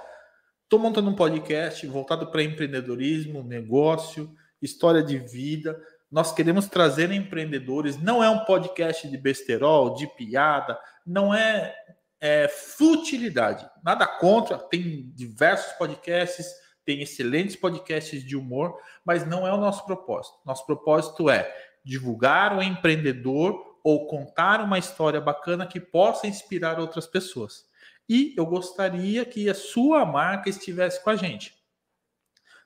[0.70, 5.82] tô montando um podcast voltado para empreendedorismo, negócio, história de vida.
[6.12, 8.00] Nós queremos trazer empreendedores.
[8.00, 11.74] Não é um podcast de besterol, de piada, não é,
[12.20, 13.68] é futilidade.
[13.84, 19.86] Nada contra, tem diversos podcasts, tem excelentes podcasts de humor, mas não é o nosso
[19.86, 20.38] propósito.
[20.46, 21.52] Nosso propósito é
[21.84, 27.66] divulgar o empreendedor ou contar uma história bacana que possa inspirar outras pessoas.
[28.08, 31.56] E eu gostaria que a sua marca estivesse com a gente.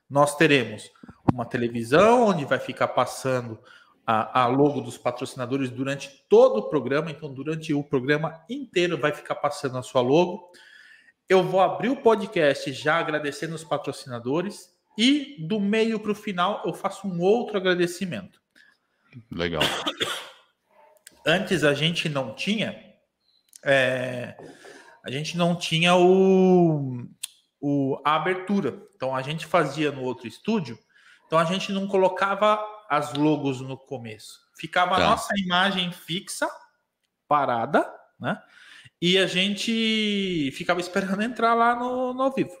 [0.08, 0.90] Nós teremos
[1.32, 3.58] uma televisão onde vai ficar passando
[4.06, 7.10] a, a, logo dos patrocinadores durante todo o programa.
[7.10, 10.50] Então, durante o programa inteiro vai ficar passando a sua logo.
[11.28, 16.62] Eu vou abrir o podcast já agradecendo os patrocinadores e do meio para o final
[16.64, 18.40] eu faço um outro agradecimento.
[19.30, 19.62] Legal.
[21.26, 22.80] Antes a gente não tinha.
[23.64, 24.36] É,
[25.04, 27.04] a gente não tinha o,
[27.60, 28.80] o, a abertura.
[28.94, 30.78] Então a gente fazia no outro estúdio.
[31.26, 34.38] Então a gente não colocava as logos no começo.
[34.56, 35.04] Ficava tá.
[35.04, 36.48] a nossa imagem fixa,
[37.26, 38.40] parada, né?
[39.00, 42.56] E a gente ficava esperando entrar lá no, no ao vivo.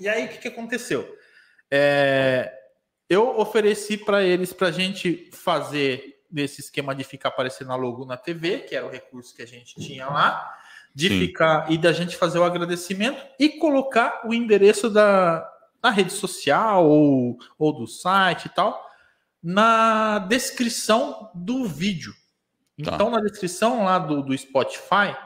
[0.00, 1.16] E aí o que, que aconteceu?
[1.70, 2.52] É,
[3.08, 8.04] eu ofereci para eles para a gente fazer nesse esquema de ficar aparecendo a logo
[8.04, 10.58] na TV, que era o recurso que a gente tinha lá,
[10.94, 11.20] de Sim.
[11.20, 15.48] ficar e da gente fazer o agradecimento e colocar o endereço da
[15.82, 18.92] na rede social ou, ou do site e tal
[19.42, 22.14] na descrição do vídeo.
[22.82, 22.94] Tá.
[22.94, 25.16] Então, na descrição lá do, do Spotify,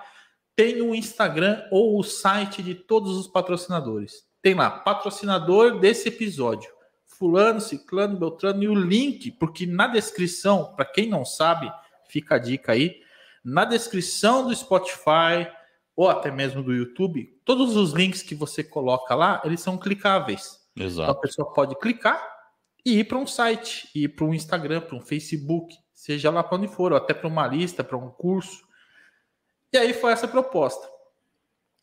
[0.54, 4.24] tem o Instagram ou o site de todos os patrocinadores.
[4.42, 6.76] Tem lá, patrocinador desse episódio
[7.18, 11.72] fulano, ciclano, beltrano e o link, porque na descrição, para quem não sabe,
[12.08, 13.00] fica a dica aí,
[13.44, 15.48] na descrição do Spotify
[15.94, 20.60] ou até mesmo do YouTube, todos os links que você coloca lá, eles são clicáveis.
[20.76, 21.10] Exato.
[21.10, 22.22] Então a pessoa pode clicar
[22.84, 26.58] e ir para um site, ir para um Instagram, para um Facebook, seja lá para
[26.58, 28.62] onde for, ou até para uma lista, para um curso.
[29.72, 30.86] E aí foi essa proposta.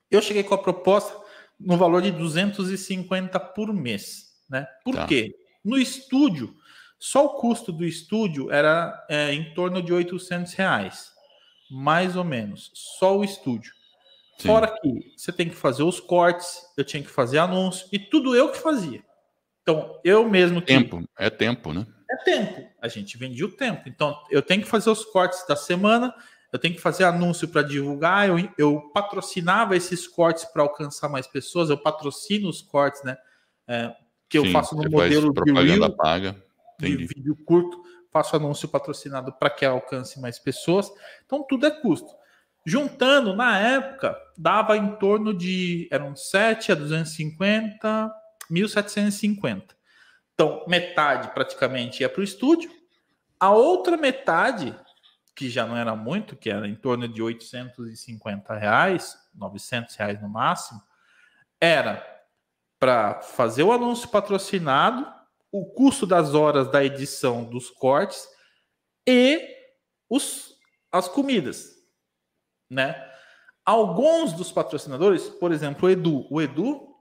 [0.10, 1.19] Eu cheguei com a proposta
[1.60, 4.67] no valor de 250 por mês, né?
[4.86, 5.08] Por tá.
[5.08, 5.36] quê?
[5.65, 6.56] No estúdio,
[6.99, 11.12] só o custo do estúdio era é, em torno de 800 reais,
[11.71, 13.73] mais ou menos, só o estúdio.
[14.38, 14.47] Sim.
[14.47, 18.36] Fora que você tem que fazer os cortes, eu tinha que fazer anúncio e tudo
[18.36, 19.04] eu que fazia.
[19.63, 20.62] Então, eu mesmo.
[20.62, 21.08] Tempo, que...
[21.17, 21.88] é tempo, né?
[22.13, 22.69] É tempo.
[22.80, 23.89] A gente vendia o tempo.
[23.89, 26.13] Então, eu tenho que fazer os cortes da semana,
[26.52, 31.26] eu tenho que fazer anúncio para divulgar, eu, eu patrocinava esses cortes para alcançar mais
[31.26, 33.17] pessoas, eu patrocino os cortes, né?
[33.67, 33.91] É,
[34.30, 36.36] que Sim, eu faço no modelo de Reel, paga.
[36.80, 40.91] de vídeo curto, faço anúncio patrocinado para que alcance mais pessoas.
[41.26, 42.13] Então, tudo é custo.
[42.63, 45.88] Juntando, na época, dava em torno de.
[45.91, 48.12] Eram 7 a 250,
[48.52, 49.63] 1.750.
[50.34, 52.72] Então, metade praticamente ia para o estúdio,
[53.39, 54.76] a outra metade,
[55.36, 60.30] que já não era muito, que era em torno de 850 reais, 900 reais no
[60.30, 60.82] máximo,
[61.60, 62.02] era
[62.80, 65.06] para fazer o anúncio patrocinado,
[65.52, 68.28] o custo das horas da edição dos cortes
[69.08, 69.39] e
[70.10, 70.56] os,
[70.91, 71.76] as comidas,
[72.69, 72.96] né?
[73.65, 76.93] Alguns dos patrocinadores, por exemplo, o Edu, o Edu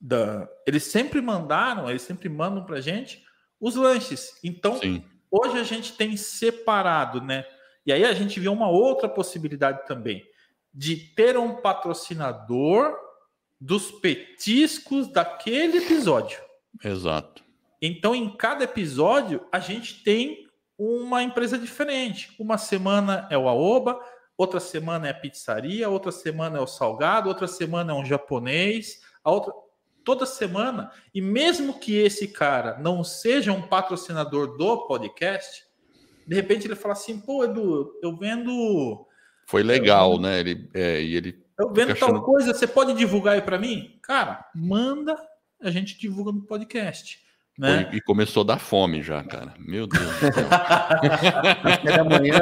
[0.00, 0.48] da.
[0.66, 3.24] Eles sempre mandaram, eles sempre mandam para gente
[3.60, 4.38] os lanches.
[4.42, 5.04] Então, Sim.
[5.30, 7.44] hoje a gente tem separado, né?
[7.84, 10.24] E aí a gente vê uma outra possibilidade também
[10.72, 12.96] de ter um patrocinador
[13.60, 16.40] dos petiscos daquele episódio.
[16.84, 17.42] Exato.
[17.80, 22.34] Então, em cada episódio, a gente tem uma empresa diferente.
[22.38, 23.98] Uma semana é o Aoba,
[24.36, 29.00] outra semana é a pizzaria, outra semana é o salgado, outra semana é um japonês,
[29.24, 29.52] a outra
[30.08, 35.64] toda semana, e mesmo que esse cara não seja um patrocinador do podcast,
[36.26, 39.06] de repente ele fala assim: pô, Edu, eu vendo.
[39.46, 40.40] Foi legal, eu, né?
[40.40, 42.22] Ele, é, e ele eu vendo tal achando...
[42.22, 43.98] coisa, você pode divulgar aí para mim?
[44.02, 45.14] Cara, manda,
[45.60, 47.18] a gente divulga no podcast.
[47.58, 47.84] Né?
[47.84, 49.52] Foi, e começou a dar fome já, cara.
[49.58, 50.48] Meu Deus do céu.
[51.84, 52.40] da manhã.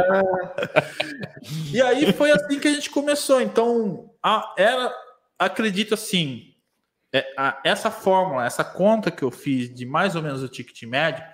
[1.72, 3.40] e aí foi assim que a gente começou.
[3.40, 4.94] Então, a, era,
[5.37, 6.55] acredito assim,
[7.16, 10.83] é, a, essa fórmula, essa conta que eu fiz de mais ou menos o ticket
[10.83, 11.24] médio,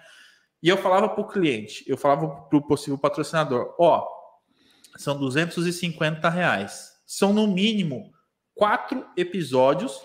[0.63, 4.07] e eu falava para o cliente, eu falava para o possível patrocinador, ó,
[4.97, 6.93] são 250 reais.
[7.05, 8.13] São no mínimo
[8.55, 10.01] quatro episódios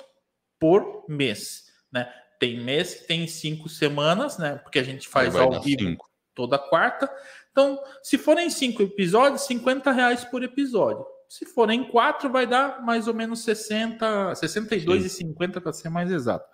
[0.60, 2.12] por mês, né?
[2.40, 4.56] Tem mês que tem cinco semanas, né?
[4.64, 6.10] Porque a gente faz ao vivo cinco.
[6.34, 7.12] toda quarta.
[7.52, 11.06] Então, se forem cinco episódios, 50 reais por episódio.
[11.30, 16.46] Se forem quatro, vai dar mais ou menos 60, 62,50 para ser mais exato,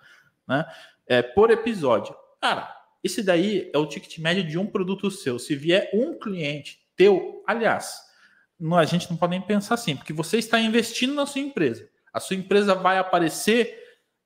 [0.46, 0.64] né?
[1.06, 2.14] É, por episódio.
[2.40, 5.38] Cara, esse daí é o ticket médio de um produto seu.
[5.38, 8.00] Se vier um cliente teu, aliás,
[8.58, 11.88] não, a gente não pode nem pensar assim, porque você está investindo na sua empresa.
[12.12, 13.78] A sua empresa vai aparecer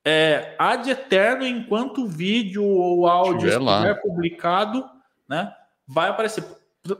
[0.05, 4.87] é, ad eterno enquanto o vídeo ou áudio estiver publicado,
[5.27, 5.53] né?
[5.87, 6.43] Vai aparecer.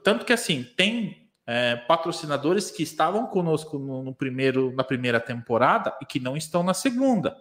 [0.04, 1.19] Tanto que assim, tem
[1.52, 6.62] é, patrocinadores que estavam conosco no, no, primeiro, na primeira temporada e que não estão
[6.62, 7.36] na segunda.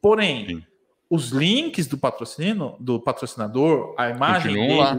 [0.00, 0.62] Porém, Sim.
[1.10, 4.96] os links do patrocínio, do patrocinador, a imagem dele, lá.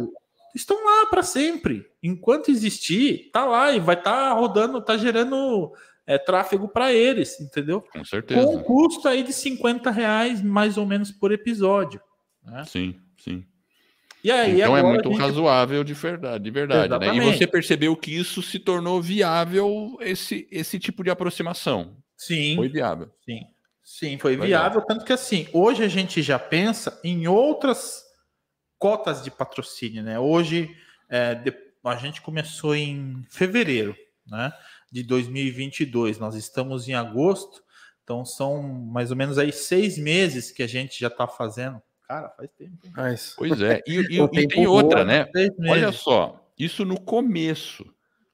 [0.54, 1.90] estão lá para sempre.
[2.04, 5.72] Enquanto existir, tá lá e vai estar tá rodando, tá gerando
[6.06, 7.80] é, tráfego para eles, entendeu?
[7.94, 8.46] Com certeza.
[8.46, 12.02] Com um custo aí de 50 reais mais ou menos por episódio.
[12.44, 12.66] Né?
[12.66, 13.46] Sim, sim.
[14.24, 15.20] E aí, então é muito gente...
[15.20, 17.16] razoável de verdade, de verdade né?
[17.16, 21.98] E você percebeu que isso se tornou viável esse, esse tipo de aproximação.
[22.16, 22.56] Sim.
[22.56, 23.12] Foi viável.
[23.26, 23.42] Sim.
[23.84, 28.02] Sim, foi, foi viável, viável, tanto que assim, hoje a gente já pensa em outras
[28.80, 30.18] cotas de patrocínio, né?
[30.18, 30.74] Hoje
[31.10, 31.38] é,
[31.84, 33.94] a gente começou em fevereiro,
[34.26, 34.54] né?
[34.90, 36.18] De 2022.
[36.18, 37.62] Nós estamos em agosto,
[38.04, 41.82] então são mais ou menos aí seis meses que a gente já está fazendo
[42.14, 42.78] Cara, faz tempo.
[42.96, 43.34] Mas...
[43.36, 43.82] Pois é.
[43.88, 45.26] E, e, e tem outra, né?
[45.68, 47.84] Olha só, isso no começo.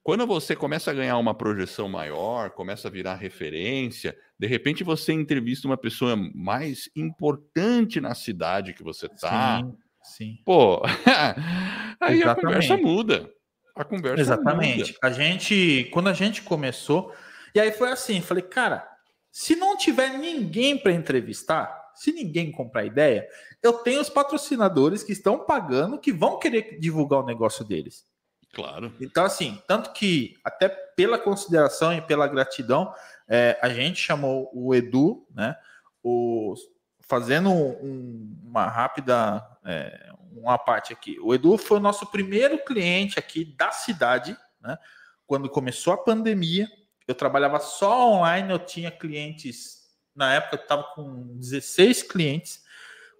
[0.03, 5.13] Quando você começa a ganhar uma projeção maior, começa a virar referência, de repente você
[5.13, 9.61] entrevista uma pessoa mais importante na cidade que você tá.
[9.61, 10.37] Sim, sim.
[10.43, 10.81] Pô,
[12.01, 12.27] aí Exatamente.
[12.27, 13.31] a conversa muda.
[13.75, 14.93] A conversa Exatamente.
[14.93, 14.99] Muda.
[15.03, 17.13] A gente, quando a gente começou,
[17.55, 18.85] e aí foi assim, falei, cara,
[19.31, 23.27] se não tiver ninguém para entrevistar, se ninguém comprar ideia,
[23.61, 28.07] eu tenho os patrocinadores que estão pagando que vão querer divulgar o negócio deles.
[28.53, 28.93] Claro.
[28.99, 32.93] Então, assim, tanto que, até pela consideração e pela gratidão,
[33.27, 35.55] é, a gente chamou o Edu, né?
[36.01, 36.55] O,
[37.01, 41.19] fazendo um, uma rápida é, uma parte aqui.
[41.21, 44.77] O Edu foi o nosso primeiro cliente aqui da cidade, né?
[45.27, 46.67] Quando começou a pandemia,
[47.07, 49.78] eu trabalhava só online, eu tinha clientes,
[50.19, 52.61] na época eu estava com 16 clientes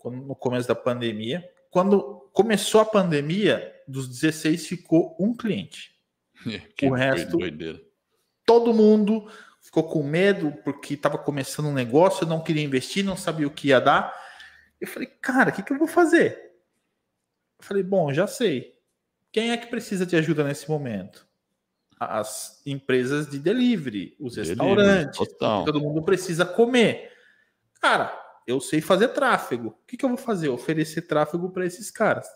[0.04, 1.50] no começo da pandemia.
[1.72, 5.98] Quando começou a pandemia, dos 16 ficou um cliente.
[6.76, 7.82] Que o resto, doideira.
[8.46, 9.30] todo mundo
[9.62, 13.70] ficou com medo porque estava começando um negócio, não queria investir, não sabia o que
[13.70, 14.14] ia dar.
[14.80, 16.54] Eu falei, cara, o que, que eu vou fazer?
[17.60, 18.78] Eu falei, bom, já sei.
[19.32, 21.29] Quem é que precisa de ajuda nesse momento?
[22.00, 27.12] As empresas de delivery, os delivery, restaurantes, todo mundo precisa comer.
[27.82, 29.70] Cara, eu sei fazer tráfego.
[29.70, 30.50] O que, que eu vou fazer?
[30.50, 32.28] Oferecer tráfego para esses caras.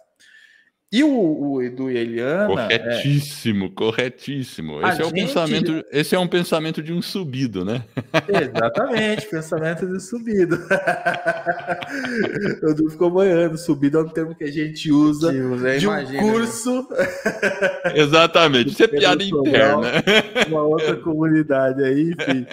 [0.94, 2.46] E o, o Edu e a Eliana.
[2.46, 3.70] Corretíssimo, é...
[3.70, 4.88] corretíssimo.
[4.88, 7.84] Esse é, o pensamento, esse é um pensamento de um subido, né?
[8.30, 10.56] Exatamente, pensamento de um subido.
[12.62, 13.58] o Edu ficou banhando.
[13.58, 16.88] Subido é um termo que a gente usa, usa de um curso.
[17.96, 19.88] Exatamente, isso é piada interna.
[20.48, 22.46] Uma outra comunidade aí, enfim.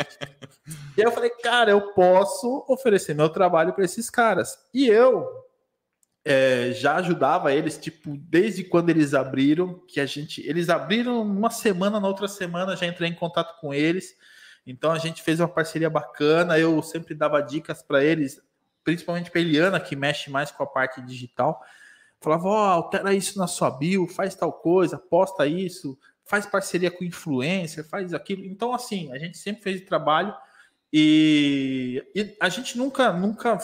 [0.97, 4.59] E aí eu falei, cara, eu posso oferecer meu trabalho para esses caras.
[4.73, 5.29] E eu
[6.25, 10.47] é, já ajudava eles, tipo, desde quando eles abriram, que a gente.
[10.47, 14.15] Eles abriram uma semana, na outra semana já entrei em contato com eles.
[14.67, 16.59] Então a gente fez uma parceria bacana.
[16.59, 18.41] Eu sempre dava dicas para eles,
[18.85, 21.61] principalmente para Eliana, que mexe mais com a parte digital.
[22.21, 26.91] Falava, ó, oh, altera isso na sua bio, faz tal coisa, posta isso, faz parceria
[26.91, 28.45] com influencer, faz aquilo.
[28.45, 30.35] Então, assim, a gente sempre fez trabalho
[30.93, 33.59] e, e a gente nunca, nunca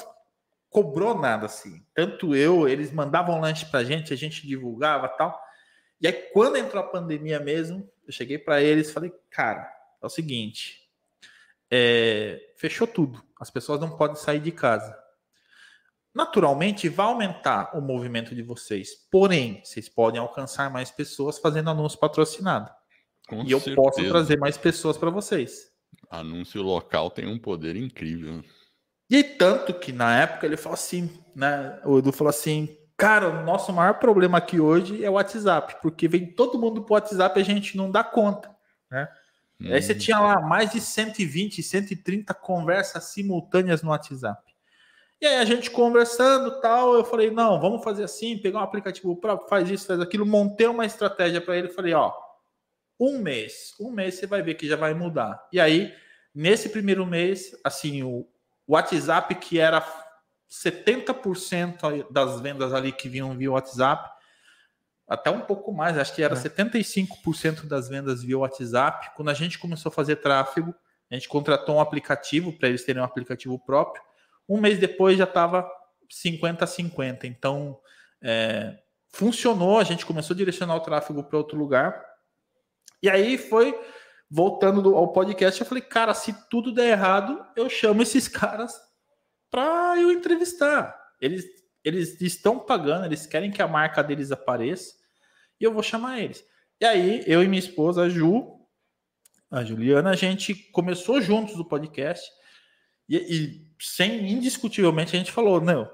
[0.77, 1.83] cobrou nada assim.
[1.95, 5.41] Tanto eu, eles mandavam lanche pra gente, a gente divulgava tal.
[5.99, 9.67] E aí, quando entrou a pandemia mesmo, eu cheguei para eles e falei, cara,
[10.03, 10.87] é o seguinte,
[11.71, 13.25] é, fechou tudo.
[13.41, 14.95] As pessoas não podem sair de casa.
[16.15, 18.91] Naturalmente, vai aumentar o movimento de vocês.
[19.11, 22.71] Porém, vocês podem alcançar mais pessoas fazendo anúncio patrocinado.
[23.27, 23.71] Com e certeza.
[23.71, 25.73] eu posso trazer mais pessoas para vocês.
[26.11, 28.45] Anúncio local tem um poder incrível.
[29.09, 31.81] E tanto que na época ele falou assim, né?
[31.85, 36.09] O Edu falou assim, cara, o nosso maior problema aqui hoje é o WhatsApp, porque
[36.09, 38.51] vem todo mundo pro WhatsApp e a gente não dá conta,
[38.91, 39.09] né?
[39.61, 39.73] Hum.
[39.73, 39.99] Aí você uhum.
[39.99, 44.43] tinha lá mais de 120, 130 conversas simultâneas no WhatsApp.
[45.21, 49.17] E aí a gente conversando tal, eu falei, não, vamos fazer assim, pegar um aplicativo
[49.17, 52.13] para faz isso, faz aquilo, montei uma estratégia para ele, falei, ó,
[53.01, 55.47] um mês, um mês você vai ver que já vai mudar.
[55.53, 55.95] E aí,
[56.35, 58.29] nesse primeiro mês, assim, o,
[58.67, 59.85] o WhatsApp, que era
[60.51, 64.09] 70% das vendas ali que vinham via WhatsApp,
[65.09, 66.37] até um pouco mais, acho que era é.
[66.37, 69.11] 75% das vendas via WhatsApp.
[69.15, 70.75] Quando a gente começou a fazer tráfego,
[71.11, 74.03] a gente contratou um aplicativo para eles terem um aplicativo próprio.
[74.49, 75.69] Um mês depois já estava
[76.11, 77.27] 50 a 50.
[77.27, 77.79] Então,
[78.21, 78.77] é,
[79.11, 82.05] funcionou, a gente começou a direcionar o tráfego para outro lugar.
[83.01, 83.79] E aí foi
[84.31, 88.75] voltando ao podcast, eu falei, cara, se tudo der errado, eu chamo esses caras
[89.51, 90.95] para eu entrevistar.
[91.21, 91.45] Eles,
[91.85, 94.95] eles estão pagando, eles querem que a marca deles apareça
[95.61, 96.45] e eu vou chamar eles.
[96.81, 98.61] E aí, eu e minha esposa, a Ju,
[99.51, 102.29] a Juliana, a gente começou juntos o podcast
[103.09, 105.91] e, e sem indiscutivelmente a gente falou, não,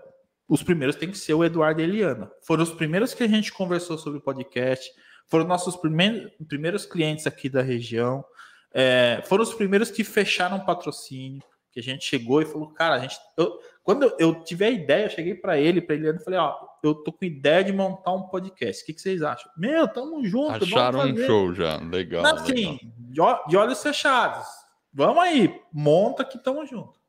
[0.49, 2.31] os primeiros tem que ser o Eduardo e a Eliana.
[2.47, 4.91] Foram os primeiros que a gente conversou sobre o podcast
[5.29, 8.25] foram nossos primeiros, clientes aqui da região,
[8.73, 12.99] é, foram os primeiros que fecharam patrocínio, que a gente chegou e falou, cara, a
[12.99, 16.39] gente, eu, quando eu, tive a ideia, eu cheguei para ele, para ele, e falei,
[16.39, 19.51] ó, eu tô com ideia de montar um podcast, o que, que vocês acham?
[19.57, 22.25] Meu, tamo junto, Acharam um show já, legal.
[22.27, 23.43] Assim, legal.
[23.45, 24.47] De, de olhos fechados,
[24.93, 27.01] vamos aí, monta que tamo junto.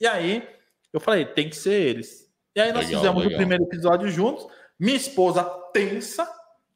[0.00, 0.48] E aí,
[0.92, 2.30] eu falei, tem que ser eles.
[2.54, 3.34] E aí nós legal, fizemos legal.
[3.34, 4.46] o primeiro episódio juntos,
[4.78, 6.26] minha esposa tensa,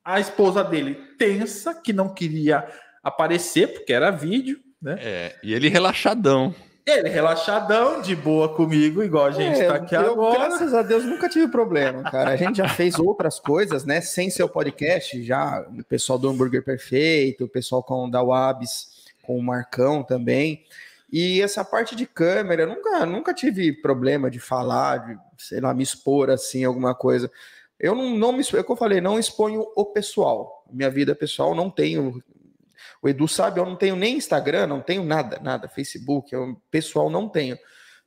[0.05, 2.67] a esposa dele tensa, que não queria
[3.03, 4.97] aparecer, porque era vídeo, né?
[5.01, 6.55] É, e ele relaxadão.
[6.87, 10.49] Ele relaxadão, de boa comigo, igual a gente é, tá aqui eu, agora.
[10.49, 12.31] Graças a Deus nunca tive problema, cara.
[12.31, 14.03] A gente já fez outras coisas, né?
[14.03, 19.07] Sem seu podcast, já o pessoal do Hambúrguer Perfeito, o pessoal com o da Wabs,
[19.23, 20.63] com o Marcão também.
[21.11, 25.83] E essa parte de câmera, nunca, nunca tive problema de falar, de, sei lá, me
[25.83, 27.31] expor assim, alguma coisa.
[27.85, 30.64] Eu não, não me, é o que eu falei, não exponho o pessoal.
[30.72, 32.18] Minha vida pessoal não tenho.
[33.02, 37.10] O Edu sabe, eu não tenho nem Instagram, não tenho nada, nada, Facebook, eu, pessoal
[37.10, 37.58] não tenho.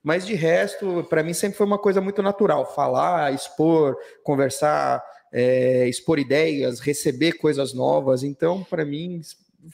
[0.01, 5.87] Mas de resto, para mim sempre foi uma coisa muito natural, falar, expor, conversar, é,
[5.87, 8.23] expor ideias, receber coisas novas.
[8.23, 9.21] Então, para mim,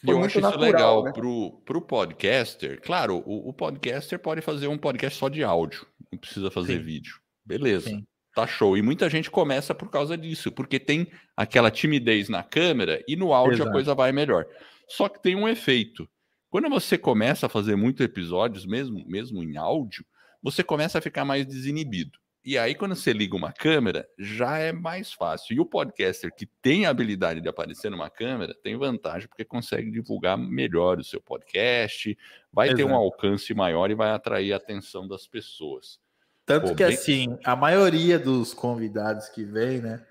[0.03, 1.11] foi eu muito acho natural, isso legal né?
[1.13, 2.81] pro, pro podcaster.
[2.81, 6.83] Claro, o, o, podcaster pode fazer um podcast só de áudio, não precisa fazer Sim.
[6.83, 7.15] vídeo.
[7.45, 7.89] Beleza.
[7.89, 8.05] Sim.
[8.33, 8.75] Tá show.
[8.75, 11.07] E muita gente começa por causa disso, porque tem
[11.37, 13.69] aquela timidez na câmera e no áudio Exato.
[13.69, 14.45] a coisa vai melhor.
[14.87, 16.09] Só que tem um efeito.
[16.49, 20.05] Quando você começa a fazer muitos episódios, mesmo, mesmo em áudio,
[20.41, 22.19] você começa a ficar mais desinibido.
[22.45, 25.55] E aí, quando você liga uma câmera, já é mais fácil.
[25.55, 29.89] E o podcaster que tem a habilidade de aparecer numa câmera tem vantagem porque consegue
[29.89, 32.17] divulgar melhor o seu podcast,
[32.51, 32.77] vai Exato.
[32.77, 36.02] ter um alcance maior e vai atrair a atenção das pessoas.
[36.45, 36.93] Tanto Pô, que, bem...
[36.93, 40.03] assim, a maioria dos convidados que vem, né,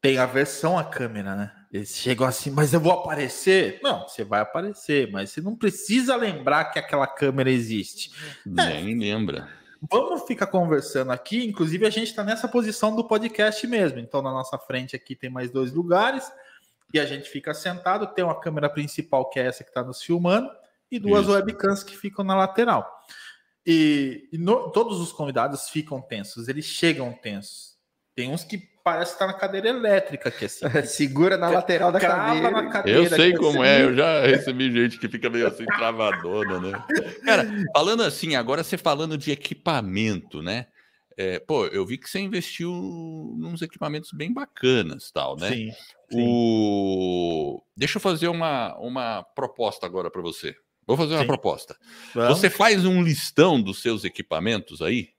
[0.00, 1.52] tem a versão à câmera, né?
[1.72, 3.80] Eles chegam assim, mas eu vou aparecer?
[3.82, 8.12] Não, você vai aparecer, mas você não precisa lembrar que aquela câmera existe.
[8.44, 8.98] Nem é.
[8.98, 9.48] lembra.
[9.90, 11.44] Vamos ficar conversando aqui.
[11.46, 13.98] Inclusive, a gente está nessa posição do podcast mesmo.
[13.98, 16.30] Então, na nossa frente aqui tem mais dois lugares
[16.92, 18.06] e a gente fica sentado.
[18.08, 20.50] Tem uma câmera principal, que é essa que está nos filmando,
[20.90, 21.32] e duas Isso.
[21.32, 23.01] webcams que ficam na lateral.
[23.66, 27.76] E, e no, todos os convidados ficam tensos, eles chegam tensos.
[28.14, 30.66] Tem uns que parece estar tá na cadeira elétrica que assim.
[30.84, 32.68] Segura na lateral da cadeira.
[32.68, 32.98] cadeira.
[32.98, 33.70] Eu sei como assim.
[33.70, 36.84] é, eu já recebi gente que fica meio assim travadona, né?
[37.24, 40.66] Cara, falando assim, agora você falando de equipamento, né?
[41.16, 42.72] É, pô, eu vi que você investiu
[43.36, 45.50] nos equipamentos bem bacanas, tal, né?
[45.50, 45.70] Sim.
[46.10, 46.26] sim.
[46.26, 47.62] O...
[47.76, 50.56] Deixa eu fazer uma, uma proposta agora para você.
[50.86, 51.26] Vou fazer uma sim.
[51.26, 51.76] proposta.
[52.14, 52.38] Vamos.
[52.38, 55.10] Você faz um listão dos seus equipamentos aí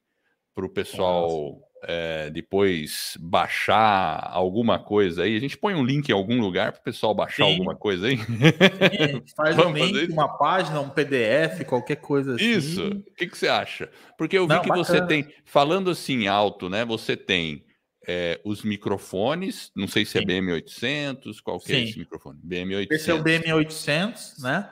[0.53, 5.35] para o pessoal é, depois baixar alguma coisa aí.
[5.35, 7.51] A gente põe um link em algum lugar para o pessoal baixar Sim.
[7.51, 8.17] alguma coisa aí.
[8.17, 12.51] Sim, faz um link, uma página, um PDF, qualquer coisa assim.
[12.51, 12.87] Isso.
[12.87, 13.89] O que, que você acha?
[14.17, 14.85] Porque eu vi Não, que bacana.
[14.85, 16.85] você tem, falando assim alto, né?
[16.85, 17.65] Você tem
[18.07, 20.27] é, os microfones, não sei se é Sim.
[20.29, 22.39] é BM800, qual que é esse microfone?
[22.45, 22.87] BM800.
[22.91, 24.69] Esse é o BM800, né?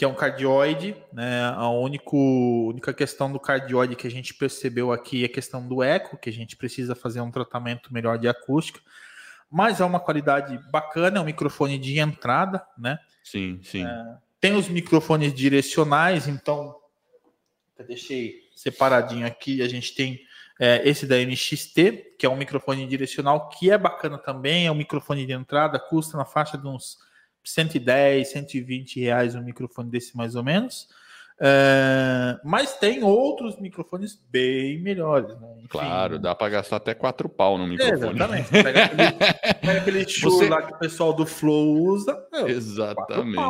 [0.00, 1.44] Que é um cardioide, né?
[1.54, 2.16] A único,
[2.70, 6.30] única questão do cardioide que a gente percebeu aqui é a questão do eco, que
[6.30, 8.80] a gente precisa fazer um tratamento melhor de acústica,
[9.50, 12.98] mas é uma qualidade bacana, é um microfone de entrada, né?
[13.22, 13.84] Sim, sim.
[13.84, 16.74] É, tem os microfones direcionais, então
[17.78, 20.18] eu deixei separadinho aqui, a gente tem
[20.58, 24.76] é, esse da NXT, que é um microfone direcional, que é bacana também, é um
[24.76, 26.96] microfone de entrada, custa na faixa de uns
[27.44, 30.88] 110, 120 reais um microfone desse mais ou menos.
[31.40, 35.54] Uh, mas tem outros microfones bem melhores, né?
[35.56, 38.14] Enfim, claro, dá para gastar até quatro pau no microfone.
[38.14, 38.50] exatamente.
[38.50, 39.12] Pega aquele,
[39.60, 40.48] pega aquele show Você...
[40.50, 42.14] lá que o pessoal do Flow usa.
[42.30, 43.42] Meu, exatamente.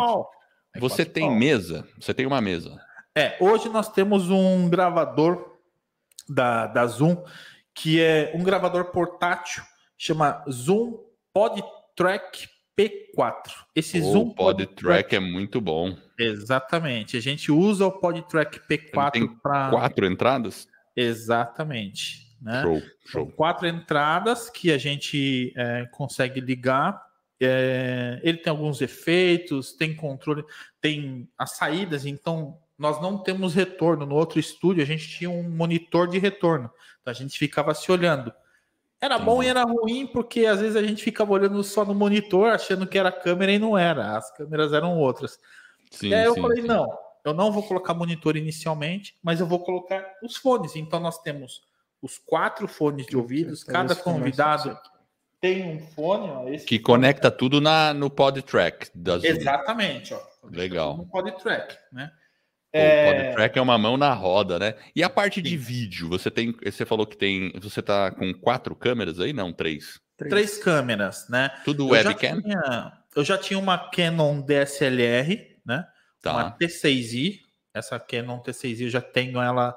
[0.76, 1.34] É Você tem pau.
[1.34, 1.84] mesa?
[1.98, 2.80] Você tem uma mesa?
[3.16, 5.56] É, hoje nós temos um gravador
[6.28, 7.20] da, da Zoom,
[7.74, 9.64] que é um gravador portátil,
[9.98, 10.96] chama Zoom
[11.34, 12.48] PodTrack
[12.80, 13.50] P4.
[13.76, 15.94] Esse o Zoom PodTrack é muito bom.
[16.18, 17.16] Exatamente.
[17.16, 20.66] A gente usa o PodTrack P4 para quatro entradas.
[20.96, 22.30] Exatamente.
[22.40, 22.62] Né?
[22.62, 23.26] Show, show.
[23.26, 27.00] Quatro entradas que a gente é, consegue ligar.
[27.42, 30.44] É, ele tem alguns efeitos, tem controle,
[30.80, 34.06] tem as saídas, então nós não temos retorno.
[34.06, 36.70] No outro estúdio a gente tinha um monitor de retorno.
[37.00, 38.32] Então a gente ficava se olhando.
[39.00, 42.50] Era bom e era ruim, porque às vezes a gente ficava olhando só no monitor,
[42.50, 44.16] achando que era câmera e não era.
[44.16, 45.38] As câmeras eram outras.
[45.90, 46.68] Sim, e aí eu sim, falei, sim.
[46.68, 46.86] não,
[47.24, 50.76] eu não vou colocar monitor inicialmente, mas eu vou colocar os fones.
[50.76, 51.62] Então nós temos
[52.02, 54.78] os quatro fones de ouvidos, cada convidado
[55.40, 56.28] tem um fone.
[56.28, 58.90] Ó, que conecta tudo na, no PodTrack.
[58.94, 60.12] Das Exatamente.
[60.12, 60.98] Ó, Legal.
[60.98, 62.12] No PodTrack, né?
[62.72, 63.10] É...
[63.10, 64.74] O PodTrack é uma mão na roda, né?
[64.94, 68.74] E a parte de vídeo, você tem, você falou que tem, você tá com quatro
[68.76, 70.00] câmeras aí, não, três?
[70.16, 71.50] Três, três câmeras, né?
[71.64, 72.36] Tudo eu webcam?
[72.36, 75.86] Já tinha, eu já tinha uma Canon DSLR, né?
[76.22, 76.32] Tá.
[76.32, 77.40] Uma T6i,
[77.74, 79.76] essa Canon T6i eu já tenho ela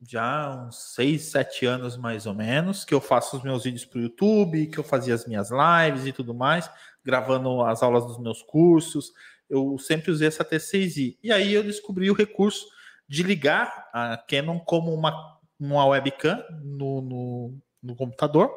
[0.00, 3.98] já uns seis, sete anos mais ou menos, que eu faço os meus vídeos para
[3.98, 6.70] o YouTube, que eu fazia as minhas lives e tudo mais,
[7.02, 9.12] gravando as aulas dos meus cursos
[9.48, 11.16] eu sempre usei essa T6i.
[11.22, 12.66] E aí eu descobri o recurso
[13.08, 18.54] de ligar a Canon como uma, uma webcam no, no, no computador.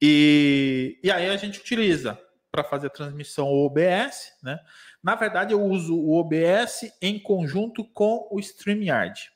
[0.00, 2.18] E, e aí a gente utiliza
[2.50, 4.58] para fazer a transmissão o OBS, né?
[5.02, 9.30] Na verdade, eu uso o OBS em conjunto com o StreamYard.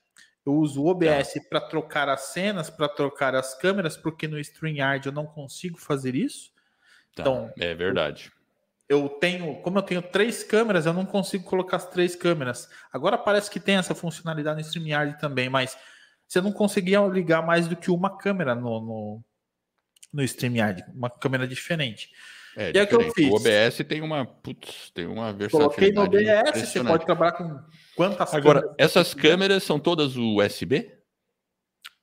[0.46, 1.40] Eu uso o OBS tá.
[1.50, 6.14] para trocar as cenas, para trocar as câmeras, porque no StreamYard eu não consigo fazer
[6.14, 6.52] isso.
[7.14, 7.22] Tá.
[7.22, 8.32] Então, é verdade
[8.88, 12.68] eu tenho, como eu tenho três câmeras, eu não consigo colocar as três câmeras.
[12.92, 15.76] Agora parece que tem essa funcionalidade no StreamYard também, mas
[16.26, 19.24] você não conseguia ligar mais do que uma câmera no, no,
[20.12, 22.10] no StreamYard, uma câmera diferente.
[22.56, 23.30] É, e é que eu fiz.
[23.30, 25.74] O OBS tem uma, putz, tem uma versatilidade.
[25.74, 27.60] Coloquei no OBS, você pode trabalhar com
[27.94, 30.98] quantas Agora, câmeras essas câmeras são todas USB?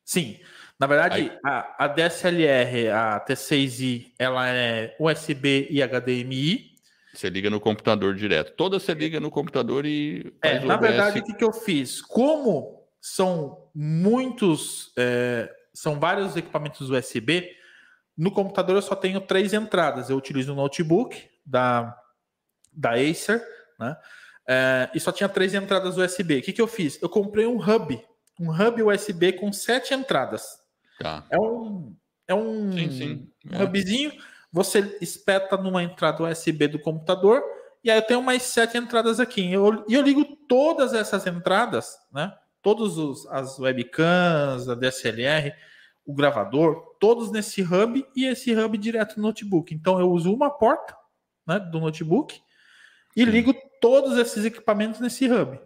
[0.04, 0.40] Sim.
[0.80, 6.75] Na verdade, a, a, DSLR, a T6i, ela é USB e HDMI.
[7.16, 8.54] Você liga no computador direto.
[8.56, 10.34] Toda você liga no computador e.
[10.42, 12.02] É, na verdade, o que, que eu fiz?
[12.02, 17.50] Como são muitos, é, são vários equipamentos USB,
[18.18, 20.10] no computador eu só tenho três entradas.
[20.10, 21.96] Eu utilizo o notebook da,
[22.74, 23.44] da Acer,
[23.80, 23.96] né?
[24.48, 26.40] É, e só tinha três entradas USB.
[26.40, 27.02] O que, que eu fiz?
[27.02, 28.02] Eu comprei um hub,
[28.40, 30.44] um hub USB com sete entradas.
[31.00, 31.26] Tá.
[31.30, 31.96] É um,
[32.28, 33.32] é um, sim, sim.
[33.52, 33.64] É.
[34.56, 37.44] Você espeta numa entrada USB do computador
[37.84, 39.42] e aí eu tenho mais sete entradas aqui.
[39.42, 42.34] E eu, eu ligo todas essas entradas, né?
[42.62, 45.52] Todas as webcams, a DSLR,
[46.06, 49.76] o gravador, todos nesse hub e esse hub direto no notebook.
[49.76, 50.96] Então eu uso uma porta
[51.46, 52.42] né, do notebook
[53.14, 55.60] e ligo todos esses equipamentos nesse hub.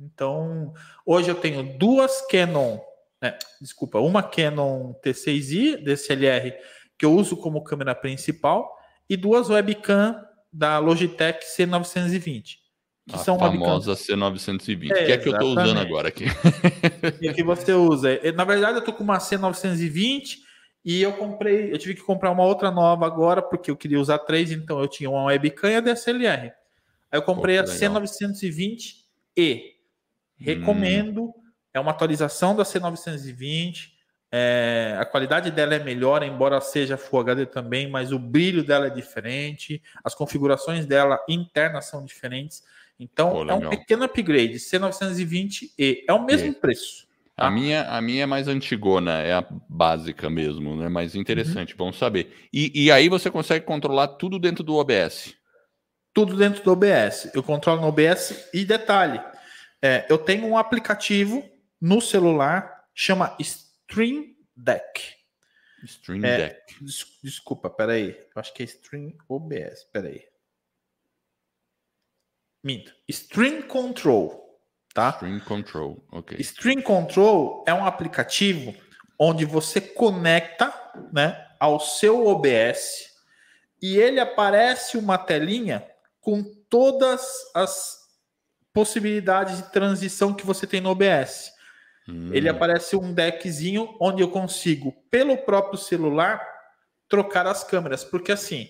[0.00, 0.72] Então,
[1.04, 2.80] hoje eu tenho duas Canon,
[3.20, 6.54] né, desculpa, uma Canon T6i DSLR
[6.98, 8.70] que eu uso como câmera principal
[9.08, 10.20] e duas webcam
[10.52, 12.56] da Logitech C920.
[13.06, 16.24] Que a são famosa C920, é, que é a que eu estou usando agora aqui.
[17.20, 18.08] E que você usa.
[18.34, 20.36] Na verdade, eu estou com uma C920
[20.84, 24.18] e eu comprei, eu tive que comprar uma outra nova agora, porque eu queria usar
[24.20, 26.52] três, então eu tinha uma webcam e a DSLR.
[27.10, 29.62] Aí eu comprei Pô, a C920E.
[30.36, 31.24] Recomendo.
[31.24, 31.32] Hum.
[31.72, 33.93] É uma atualização da C920.
[34.36, 38.88] É, a qualidade dela é melhor, embora seja Full HD também, mas o brilho dela
[38.88, 39.80] é diferente.
[40.02, 42.64] As configurações dela internas são diferentes.
[42.98, 44.54] Então Pô, é um pequeno upgrade.
[44.54, 46.52] C920E é o mesmo e.
[46.52, 47.06] preço.
[47.36, 47.46] Tá?
[47.46, 50.88] A, minha, a minha é mais antigona, é a básica mesmo, né?
[50.88, 51.78] Mas interessante, uhum.
[51.78, 52.34] bom saber.
[52.52, 55.32] E, e aí você consegue controlar tudo dentro do OBS
[56.14, 57.28] tudo dentro do OBS.
[57.34, 59.20] Eu controlo no OBS e detalhe,
[59.82, 61.44] é, eu tenho um aplicativo
[61.80, 63.63] no celular chama Stream
[64.56, 65.16] Deck.
[65.84, 66.84] Stream é, Deck.
[66.84, 68.10] Des, desculpa, peraí.
[68.10, 70.26] Eu acho que é Stream OBS, peraí.
[72.62, 72.94] Minto.
[73.08, 74.58] Stream Control,
[74.94, 75.10] tá?
[75.10, 76.38] Stream Control, ok.
[76.40, 78.74] Stream Control é um aplicativo
[79.18, 80.72] onde você conecta,
[81.12, 83.14] né, ao seu OBS
[83.80, 85.86] e ele aparece uma telinha
[86.20, 87.22] com todas
[87.54, 87.98] as
[88.72, 91.52] possibilidades de transição que você tem no OBS.
[92.08, 92.30] Hum.
[92.32, 96.40] Ele aparece um deckzinho onde eu consigo, pelo próprio celular,
[97.08, 98.04] trocar as câmeras.
[98.04, 98.68] Porque assim,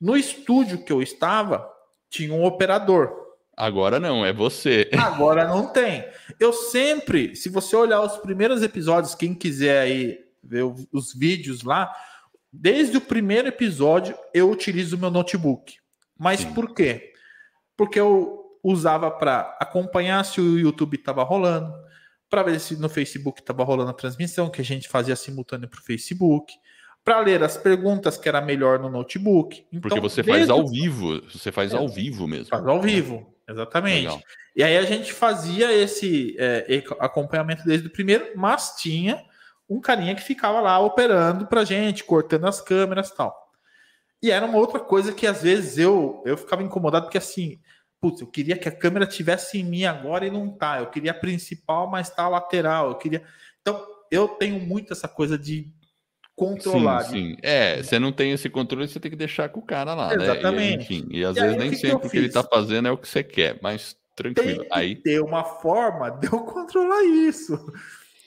[0.00, 1.68] no estúdio que eu estava,
[2.08, 3.12] tinha um operador.
[3.56, 4.88] Agora não, é você.
[4.98, 6.04] Agora não tem.
[6.38, 11.94] Eu sempre, se você olhar os primeiros episódios, quem quiser aí ver os vídeos lá,
[12.50, 15.76] desde o primeiro episódio eu utilizo o meu notebook.
[16.18, 16.54] Mas Sim.
[16.54, 17.12] por quê?
[17.76, 21.72] Porque eu usava para acompanhar se o YouTube estava rolando,
[22.30, 25.80] para ver se no Facebook estava rolando a transmissão, que a gente fazia simultâneo para
[25.80, 26.54] o Facebook,
[27.04, 29.66] para ler as perguntas que era melhor no notebook.
[29.72, 32.46] Então, Porque você faz ao vivo, você faz é, ao vivo mesmo.
[32.46, 34.04] Faz ao vivo, exatamente.
[34.04, 34.20] Legal.
[34.54, 39.22] E aí a gente fazia esse é, acompanhamento desde o primeiro, mas tinha
[39.68, 43.34] um carinha que ficava lá operando para gente, cortando as câmeras e tal.
[44.22, 47.58] E era uma outra coisa que às vezes eu, eu ficava incomodado, porque assim,
[48.00, 50.80] putz, eu queria que a câmera tivesse em mim agora e não tá.
[50.80, 52.88] Eu queria a principal, mas tá a lateral.
[52.88, 53.22] Eu queria.
[53.60, 55.70] Então, eu tenho muito essa coisa de
[56.34, 57.02] controlar.
[57.02, 57.36] Sim, sim.
[57.42, 60.56] É, você não tem esse controle, você tem que deixar com o cara lá, Exatamente.
[60.56, 60.70] né?
[60.70, 62.42] E, enfim, e às e vezes aí, nem que sempre que o que ele tá
[62.42, 64.62] fazendo é o que você quer, mas tranquilo.
[64.62, 67.58] Tem aí ter uma forma de eu controlar isso.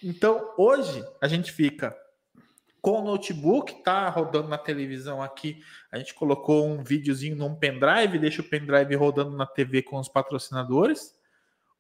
[0.04, 1.96] Então, hoje a gente fica
[2.84, 5.64] com o notebook, tá rodando na televisão aqui.
[5.90, 10.10] A gente colocou um videozinho num pendrive, deixa o pendrive rodando na TV com os
[10.10, 11.16] patrocinadores.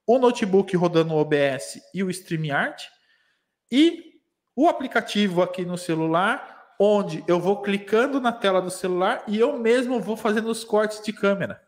[0.07, 2.81] O notebook rodando o OBS e o StreamYard.
[3.69, 4.13] E
[4.55, 9.59] o aplicativo aqui no celular, onde eu vou clicando na tela do celular e eu
[9.59, 11.61] mesmo vou fazendo os cortes de câmera.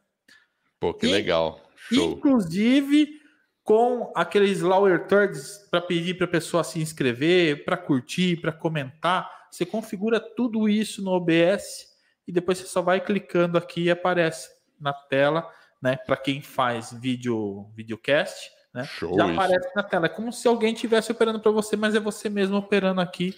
[0.80, 1.60] Pô, que e, legal.
[1.76, 2.14] Show.
[2.14, 3.20] Inclusive
[3.66, 9.28] com aqueles lower thirds para pedir para a pessoa se inscrever, para curtir, para comentar.
[9.50, 11.88] Você configura tudo isso no OBS
[12.28, 14.50] e depois você só vai clicando aqui e aparece
[14.80, 15.50] na tela,
[15.82, 15.98] né?
[15.98, 18.84] Para quem faz vídeo, videocast, né?
[18.84, 19.34] Show já isso.
[19.34, 20.06] aparece na tela.
[20.06, 23.36] É como se alguém estivesse operando para você, mas é você mesmo operando aqui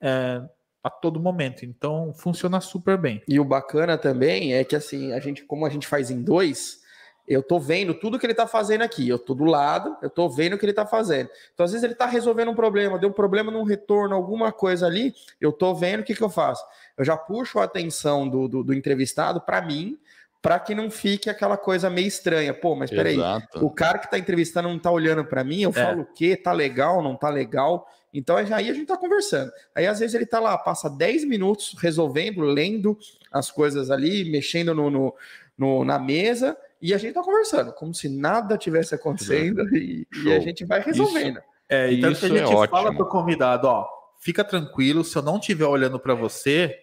[0.00, 0.42] é,
[0.82, 1.64] a todo momento.
[1.64, 3.22] Então funciona super bem.
[3.28, 6.80] E o bacana também é que assim, a gente, como a gente faz em dois,
[7.28, 9.08] eu tô vendo tudo que ele tá fazendo aqui.
[9.08, 11.28] Eu tô do lado, eu tô vendo o que ele tá fazendo.
[11.52, 14.86] Então, às vezes, ele tá resolvendo um problema, deu um problema no retorno, alguma coisa
[14.86, 16.64] ali, eu tô vendo o que, que eu faço.
[16.96, 19.98] Eu já puxo a atenção do, do, do entrevistado para mim,
[20.40, 22.54] para que não fique aquela coisa meio estranha.
[22.54, 23.64] Pô, mas peraí, Exato.
[23.64, 25.72] o cara que tá entrevistando não tá olhando para mim, eu é.
[25.72, 26.36] falo o quê?
[26.36, 27.86] Tá legal, não tá legal?
[28.14, 29.52] Então aí a gente tá conversando.
[29.74, 32.96] Aí às vezes ele tá lá, passa 10 minutos resolvendo, lendo
[33.30, 35.14] as coisas ali, mexendo no, no,
[35.56, 40.32] no na mesa, e a gente tá conversando, como se nada tivesse acontecendo, e, e,
[40.32, 41.38] a gente vai resolvendo.
[41.38, 43.86] Isso, é, e tanto que a gente é fala pro convidado, ó,
[44.20, 46.78] fica tranquilo, se eu não estiver olhando para você,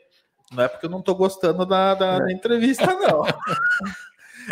[0.52, 3.24] não é porque eu não tô gostando da, da, da entrevista, não.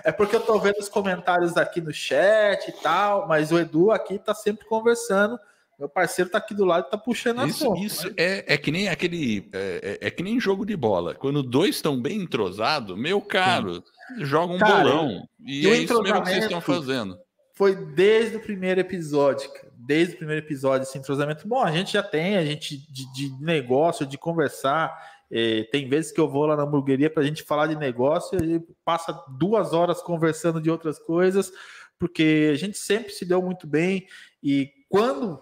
[0.04, 3.92] É porque eu tô vendo os comentários aqui no chat e tal, mas o Edu
[3.92, 5.38] aqui tá sempre conversando.
[5.80, 7.84] Meu parceiro tá aqui do lado e tá puxando isso, assunto.
[7.84, 8.14] Isso né?
[8.18, 9.50] é, é que nem aquele.
[9.52, 11.16] É, é, é, que nem jogo de bola.
[11.16, 13.84] Quando dois estão bem entrosados, meu caro, Sim.
[14.20, 15.28] joga um Cara, bolão.
[15.44, 17.18] E, e é isso mesmo que vocês estão fazendo.
[17.56, 19.74] Foi desde o primeiro episódio, cara.
[19.76, 21.48] Desde o primeiro episódio, esse entrosamento.
[21.48, 24.96] Bom, a gente já tem, a gente de, de negócio, de conversar.
[25.30, 28.42] É, tem vezes que eu vou lá na hamburgueria para a gente falar de negócio
[28.44, 31.52] e passa duas horas conversando de outras coisas,
[32.00, 34.08] porque a gente sempre se deu muito bem.
[34.42, 35.42] E quando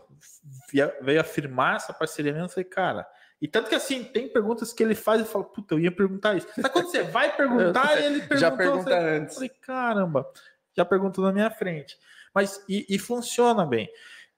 [1.01, 3.07] veio afirmar essa parceria eu falei, cara.
[3.41, 6.37] E tanto que assim, tem perguntas que ele faz e fala, puta, eu ia perguntar
[6.37, 6.47] isso.
[6.55, 8.37] Mas quando você vai perguntar, ele perguntou.
[8.37, 9.29] Já pergunta antes.
[9.29, 10.31] Eu falei, caramba,
[10.75, 11.97] já perguntou na minha frente.
[12.33, 13.89] Mas e, e funciona bem.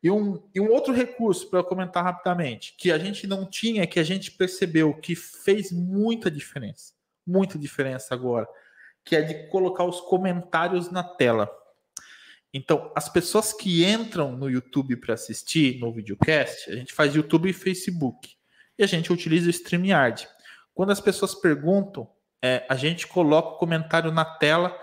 [0.02, 3.88] E um, e um outro recurso para eu comentar rapidamente, que a gente não tinha,
[3.88, 6.94] que a gente percebeu que fez muita diferença,
[7.26, 8.46] muita diferença agora,
[9.06, 11.50] que é de colocar os comentários na tela.
[12.54, 17.50] Então, as pessoas que entram no YouTube para assistir no videocast, a gente faz YouTube
[17.50, 18.36] e Facebook.
[18.78, 20.28] E a gente utiliza o StreamYard.
[20.74, 22.08] Quando as pessoas perguntam,
[22.44, 24.78] é, a gente coloca o comentário na tela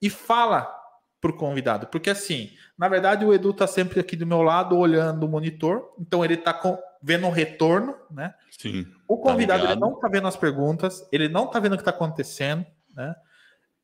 [0.00, 0.72] e fala
[1.20, 1.86] para o convidado.
[1.88, 5.94] Porque assim, na verdade, o Edu está sempre aqui do meu lado, olhando o monitor,
[5.98, 6.60] então ele está
[7.02, 8.34] vendo o retorno, né?
[8.50, 8.86] Sim.
[9.08, 11.76] O tá convidado tá ele não está vendo as perguntas, ele não está vendo o
[11.76, 12.64] que está acontecendo,
[12.94, 13.14] né?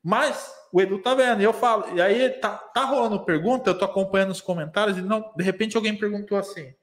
[0.03, 3.77] Mas o Edu tá vendo, e eu falo, e aí tá, tá rolando pergunta, eu
[3.77, 6.73] tô acompanhando os comentários, e não, de repente alguém perguntou assim,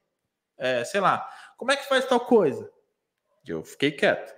[0.57, 2.67] é, sei lá, como é que faz tal coisa?
[3.45, 4.33] Eu fiquei quieto.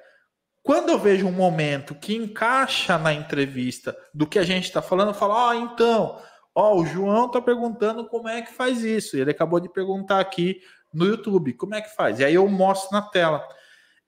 [0.61, 5.09] Quando eu vejo um momento que encaixa na entrevista do que a gente está falando,
[5.09, 6.21] eu falo, ó, oh, então,
[6.55, 9.17] ó, o João tá perguntando como é que faz isso.
[9.17, 10.61] Ele acabou de perguntar aqui
[10.93, 12.19] no YouTube, como é que faz?
[12.19, 13.45] E aí eu mostro na tela.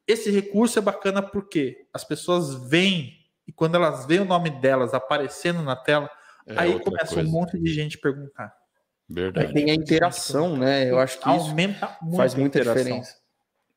[0.08, 3.15] Esse recurso é bacana porque as pessoas veem
[3.48, 6.10] e quando elas veem o nome delas aparecendo na tela,
[6.48, 7.30] é aí começa coisa.
[7.30, 8.54] um monte de gente perguntar.
[9.08, 9.54] Verdade.
[9.54, 10.90] Tem a interação, né?
[10.90, 13.16] Eu acho que aumenta muito faz muita diferença.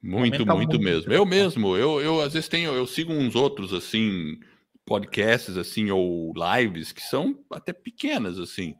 [0.03, 1.13] Muito, muito, muito mesmo.
[1.13, 4.39] Eu mesmo, eu, eu às vezes tenho, eu sigo uns outros assim,
[4.87, 8.75] podcasts assim ou lives que são até pequenas assim,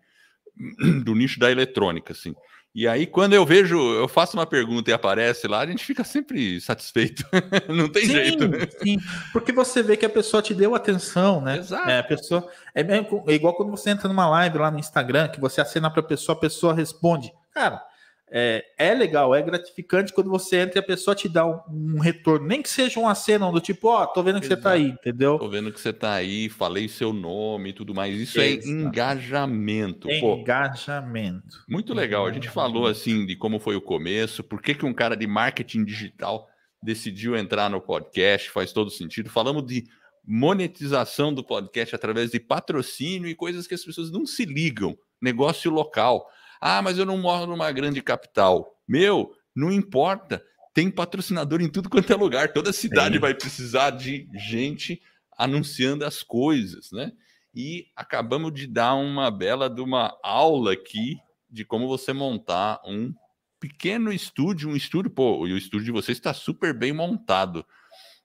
[1.05, 2.35] do nicho da eletrônica assim.
[2.75, 6.05] E aí quando eu vejo, eu faço uma pergunta e aparece lá, a gente fica
[6.05, 7.25] sempre satisfeito.
[7.69, 8.45] Não tem sim, jeito.
[8.83, 8.99] Sim,
[9.33, 11.57] porque você vê que a pessoa te deu atenção, né?
[11.57, 11.89] Exato.
[11.89, 15.41] É, a pessoa é, é igual quando você entra numa live lá no Instagram, que
[15.41, 17.33] você acena para a pessoa, a pessoa responde.
[17.53, 17.83] Cara,
[18.31, 21.99] é, é legal, é gratificante quando você entra e a pessoa te dá um, um
[21.99, 24.63] retorno, nem que seja um aceno do tipo, ó, oh, tô vendo que Exato.
[24.63, 25.39] você tá aí, entendeu?
[25.39, 28.15] Tô vendo que você tá aí, falei seu nome e tudo mais.
[28.15, 28.69] Isso é Exato.
[28.69, 30.11] é engajamento.
[30.11, 31.59] Engajamento.
[31.67, 32.27] Pô, muito legal.
[32.27, 35.27] A gente falou assim de como foi o começo, por que, que um cara de
[35.27, 36.49] marketing digital
[36.83, 39.29] decidiu entrar no podcast, faz todo sentido.
[39.29, 39.85] Falamos de
[40.25, 44.97] monetização do podcast através de patrocínio e coisas que as pessoas não se ligam.
[45.21, 46.29] Negócio local.
[46.61, 48.77] Ah, mas eu não moro numa grande capital.
[48.87, 50.43] Meu, não importa.
[50.75, 52.53] Tem patrocinador em tudo quanto é lugar.
[52.53, 53.21] Toda cidade Sim.
[53.21, 55.03] vai precisar de gente
[55.37, 57.13] anunciando as coisas, né?
[57.55, 61.17] E acabamos de dar uma bela de uma aula aqui
[61.51, 63.13] de como você montar um
[63.59, 67.65] pequeno estúdio, um estúdio, pô, e o estúdio de vocês está super bem montado.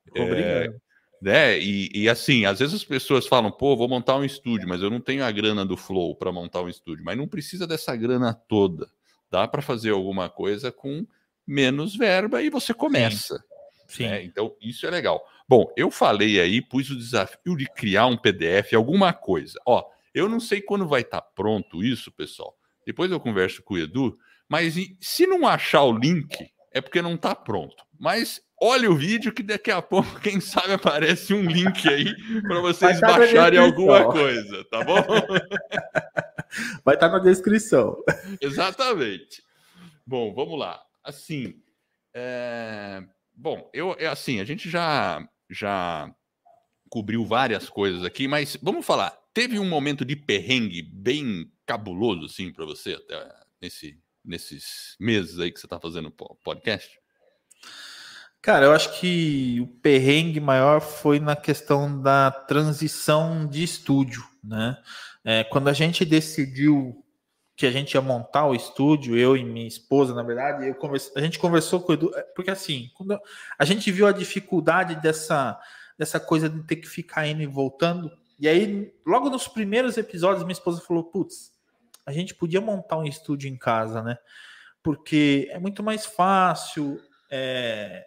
[0.09, 0.37] Obrigado.
[0.37, 0.75] É,
[1.23, 1.57] né?
[1.57, 4.89] E, e, assim, às vezes as pessoas falam, pô, vou montar um estúdio, mas eu
[4.89, 7.05] não tenho a grana do Flow para montar um estúdio.
[7.05, 8.89] Mas não precisa dessa grana toda.
[9.31, 11.07] Dá para fazer alguma coisa com
[11.47, 13.41] menos verba e você começa.
[13.87, 14.03] Sim.
[14.03, 14.23] Né?
[14.25, 15.25] Então, isso é legal.
[15.47, 19.57] Bom, eu falei aí, pus o desafio de criar um PDF, alguma coisa.
[19.65, 19.81] Ó,
[20.13, 22.53] eu não sei quando vai estar tá pronto isso, pessoal.
[22.85, 24.13] Depois eu converso com o Edu,
[24.49, 27.85] mas se não achar o link, é porque não está pronto.
[27.99, 32.59] Mas olha o vídeo que daqui a pouco, quem sabe, aparece um link aí para
[32.59, 34.95] vocês tá baixarem alguma coisa, tá bom?
[36.83, 38.03] Vai estar tá na descrição.
[38.41, 39.43] Exatamente.
[40.05, 40.83] Bom, vamos lá.
[41.03, 41.55] Assim,
[42.13, 43.03] é...
[43.33, 46.13] bom, eu é assim, a gente já já
[46.89, 49.17] cobriu várias coisas aqui, mas vamos falar.
[49.33, 55.51] Teve um momento de perrengue bem cabuloso, assim, para você até nesse, nesses meses aí
[55.51, 56.11] que você está fazendo
[56.43, 56.99] podcast?
[58.41, 64.77] Cara, eu acho que o perrengue maior foi na questão da transição de estúdio, né?
[65.23, 67.01] É, quando a gente decidiu
[67.55, 71.21] que a gente ia montar o estúdio, eu e minha esposa, na verdade, converse, a
[71.21, 73.17] gente conversou com o Edu, é, porque assim, quando
[73.57, 75.57] a gente viu a dificuldade dessa,
[75.97, 80.43] dessa coisa de ter que ficar indo e voltando, e aí, logo nos primeiros episódios,
[80.43, 81.52] minha esposa falou: putz,
[82.05, 84.17] a gente podia montar um estúdio em casa, né?
[84.81, 86.99] Porque é muito mais fácil.
[87.31, 88.05] É...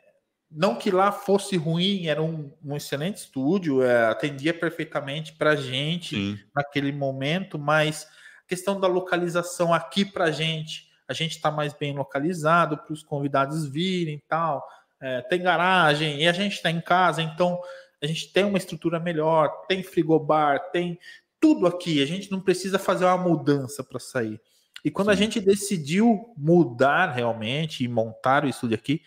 [0.51, 5.57] Não que lá fosse ruim, era um, um excelente estúdio, é, atendia perfeitamente para a
[5.57, 6.39] gente Sim.
[6.55, 8.07] naquele momento, mas
[8.47, 13.03] questão da localização aqui para a gente, a gente está mais bem localizado para os
[13.03, 14.65] convidados virem tal.
[15.01, 17.61] É, tem garagem e a gente está em casa, então
[18.03, 20.99] a gente tem uma estrutura melhor, tem frigobar, tem
[21.41, 22.03] tudo aqui.
[22.03, 24.41] A gente não precisa fazer uma mudança para sair.
[24.85, 25.13] E quando Sim.
[25.13, 29.03] a gente decidiu mudar realmente e montar o estúdio aqui,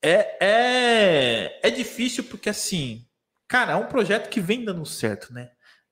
[0.00, 3.06] é, é, é difícil porque assim,
[3.46, 5.50] cara, é um projeto que vem dando certo, né?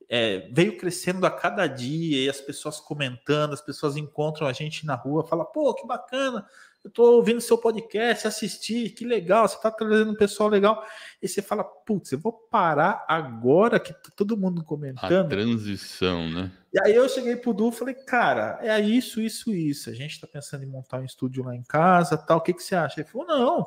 [0.09, 4.85] É, veio crescendo a cada dia e as pessoas comentando, as pessoas encontram a gente
[4.85, 6.45] na rua, fala, pô, que bacana,
[6.83, 10.83] eu tô ouvindo seu podcast, assisti, que legal, você tá trazendo um pessoal legal.
[11.21, 15.27] E você fala, putz, eu vou parar agora que tá todo mundo comentando.
[15.27, 16.51] A transição, né?
[16.73, 19.91] E aí eu cheguei pro Du e falei, cara, é isso, isso, isso.
[19.91, 22.39] A gente tá pensando em montar um estúdio lá em casa, tal.
[22.39, 23.01] O que, que você acha?
[23.01, 23.67] Ele falou, não,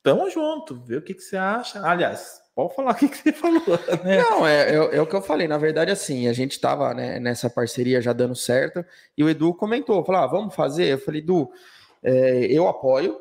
[0.00, 1.84] tamo junto, vê o que, que você acha.
[1.84, 4.22] Aliás, pode falar o que, que você falou, né?
[4.22, 5.48] Não, é, é, é, o que eu falei.
[5.48, 8.84] Na verdade, assim, a gente tava né, nessa parceria já dando certo,
[9.16, 10.86] e o Edu comentou, falou, ah, vamos fazer?
[10.86, 11.50] Eu falei, Edu
[12.02, 13.18] é, eu apoio,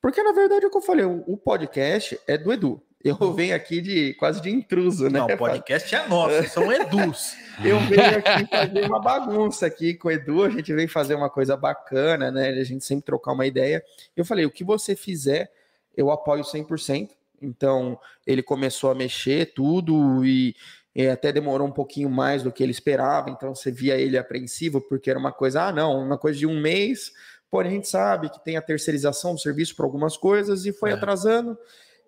[0.00, 2.82] porque na verdade é o que eu falei, o, podcast é do Edu.
[3.04, 3.32] Eu uhum.
[3.32, 5.18] venho aqui de quase de intruso, né?
[5.18, 7.34] Não, o podcast é nosso, são Edus.
[7.64, 11.28] eu venho aqui fazer uma bagunça aqui com o Edu, a gente vem fazer uma
[11.28, 12.50] coisa bacana, né?
[12.50, 13.82] A gente sempre trocar uma ideia.
[14.16, 15.50] Eu falei, o que você fizer,
[15.96, 17.10] eu apoio 100%.
[17.42, 20.54] Então, ele começou a mexer tudo e,
[20.94, 23.30] e, até demorou um pouquinho mais do que ele esperava.
[23.30, 26.60] Então, você via ele apreensivo, porque era uma coisa, ah, não, uma coisa de um
[26.60, 27.12] mês,
[27.52, 30.88] Porém, a gente sabe que tem a terceirização do serviço para algumas coisas e foi
[30.88, 30.94] é.
[30.94, 31.58] atrasando.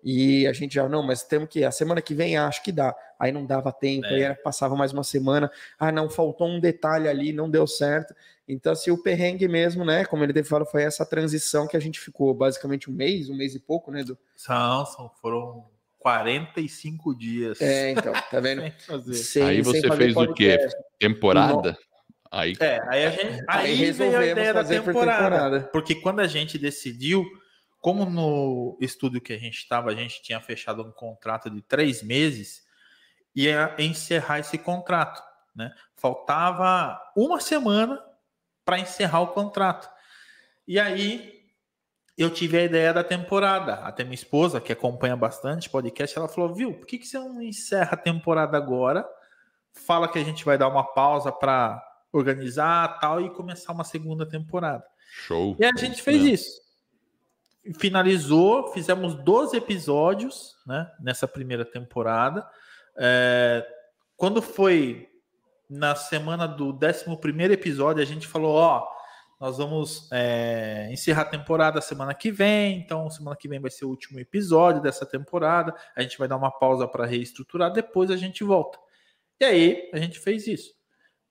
[0.03, 2.95] E a gente já, não, mas temos que, a semana que vem acho que dá.
[3.19, 4.29] Aí não dava tempo, é.
[4.29, 5.51] aí passava mais uma semana.
[5.77, 8.15] Ah, não, faltou um detalhe ali, não deu certo.
[8.47, 10.03] Então, assim, o perrengue mesmo, né?
[10.05, 13.53] Como ele falou, foi essa transição que a gente ficou basicamente um mês, um mês
[13.53, 14.17] e pouco, né, Edu?
[14.35, 15.67] São, são foram
[15.99, 17.61] 45 dias.
[17.61, 18.63] É, então, tá vendo?
[19.13, 20.57] sem aí você fez o quê?
[20.97, 21.77] Temporada?
[22.35, 26.19] Aí, é, aí a gente aí, aí veio a ideia da temporada, temporada, Porque quando
[26.19, 27.25] a gente decidiu,
[27.79, 32.03] como no estúdio que a gente estava, a gente tinha fechado um contrato de três
[32.03, 32.61] meses,
[33.33, 35.23] ia encerrar esse contrato.
[35.55, 35.73] Né?
[35.95, 38.03] Faltava uma semana
[38.65, 39.89] para encerrar o contrato.
[40.67, 41.41] E aí
[42.17, 43.75] eu tive a ideia da temporada.
[43.75, 47.41] Até minha esposa, que acompanha bastante podcast, ela falou: viu, por que, que você não
[47.41, 49.07] encerra a temporada agora?
[49.71, 51.81] Fala que a gente vai dar uma pausa para
[52.17, 54.83] organizar tal e começar uma segunda temporada.
[55.11, 55.55] Show.
[55.59, 56.29] E a gente fez é.
[56.29, 56.65] isso.
[57.79, 62.47] Finalizou, fizemos 12 episódios né, nessa primeira temporada.
[62.97, 63.65] É,
[64.15, 65.09] quando foi
[65.69, 68.87] na semana do 11 episódio, a gente falou: Ó,
[69.39, 72.77] nós vamos é, encerrar a temporada semana que vem.
[72.79, 75.75] Então, semana que vem vai ser o último episódio dessa temporada.
[75.95, 78.77] A gente vai dar uma pausa para reestruturar, depois a gente volta.
[79.39, 80.75] E aí, a gente fez isso.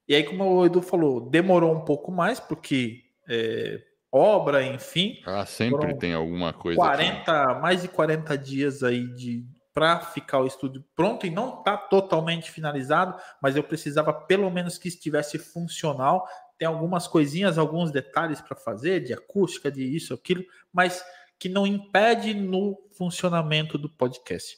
[0.07, 3.81] E aí, como o Edu falou, demorou um pouco mais, porque é,
[4.13, 5.19] obra, enfim.
[5.27, 6.77] Ah, sempre tem alguma coisa.
[6.77, 7.61] 40, aqui.
[7.61, 12.49] mais de 40 dias aí de para ficar o estúdio pronto e não está totalmente
[12.49, 16.25] finalizado, mas eu precisava pelo menos que estivesse funcional.
[16.57, 21.05] Tem algumas coisinhas, alguns detalhes para fazer, de acústica, de isso, aquilo, mas
[21.41, 24.57] que não impede no funcionamento do podcast.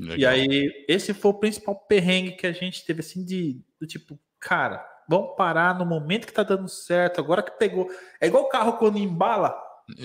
[0.00, 0.18] Legal.
[0.18, 4.18] E aí, esse foi o principal perrengue que a gente teve, assim, de, de tipo,
[4.44, 7.88] cara, vamos parar no momento que tá dando certo, agora que pegou.
[8.20, 9.58] É igual o carro quando embala.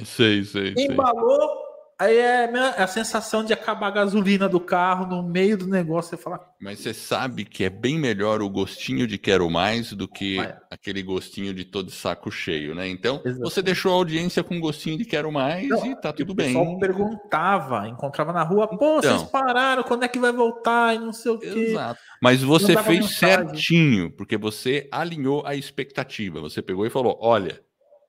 [0.06, 0.74] Sei, sei.
[0.78, 1.59] Embalou,
[2.00, 2.46] Aí é
[2.78, 6.12] a sensação de acabar a gasolina do carro no meio do negócio.
[6.12, 6.40] Você fala.
[6.62, 10.38] Mas você sabe que é bem melhor o gostinho de quero mais do que
[10.72, 12.88] aquele gostinho de todo saco cheio, né?
[12.88, 13.42] Então, Exatamente.
[13.42, 16.56] você deixou a audiência com gostinho de quero mais não, e tá tudo bem.
[16.56, 20.96] O pessoal perguntava, encontrava na rua, pô, então, vocês pararam, quando é que vai voltar
[20.96, 21.48] e não sei o quê.
[21.48, 22.00] Exato.
[22.22, 26.40] Mas você fez certinho, porque você alinhou a expectativa.
[26.40, 27.60] Você pegou e falou: olha,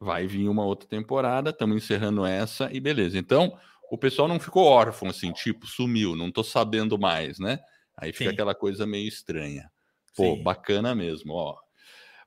[0.01, 3.19] vai vir uma outra temporada, estamos encerrando essa e beleza.
[3.19, 3.53] Então
[3.91, 7.59] o pessoal não ficou órfão, assim, tipo, sumiu, não tô sabendo mais, né?
[7.97, 8.35] Aí fica Sim.
[8.35, 9.71] aquela coisa meio estranha.
[10.17, 10.43] Pô, Sim.
[10.43, 11.59] bacana mesmo, ó.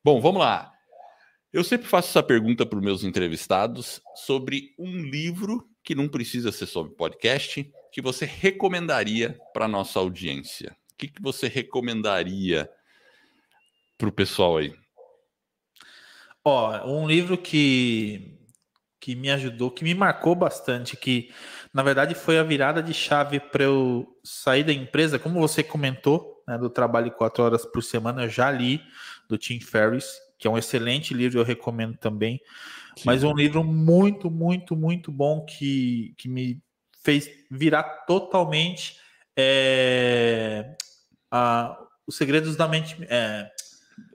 [0.04, 0.72] Bom, vamos lá.
[1.52, 6.52] Eu sempre faço essa pergunta para os meus entrevistados sobre um livro que não precisa
[6.52, 10.76] ser sobre podcast, que você recomendaria para nossa audiência.
[10.92, 12.70] O que, que você recomendaria
[13.98, 14.74] para o pessoal aí?
[16.44, 18.33] Ó, um livro que,
[19.04, 21.30] que me ajudou, que me marcou bastante, que
[21.74, 26.42] na verdade foi a virada de chave para eu sair da empresa, como você comentou,
[26.48, 28.82] né, do trabalho quatro horas por semana, eu já li
[29.28, 32.40] do Tim Ferriss, que é um excelente livro, eu recomendo também.
[32.96, 33.04] Sim.
[33.06, 36.64] Mas um livro muito, muito, muito bom que, que me
[37.04, 38.98] fez virar totalmente
[39.36, 40.78] é,
[41.30, 41.78] a,
[42.08, 42.96] os segredos da mente.
[43.10, 43.52] É,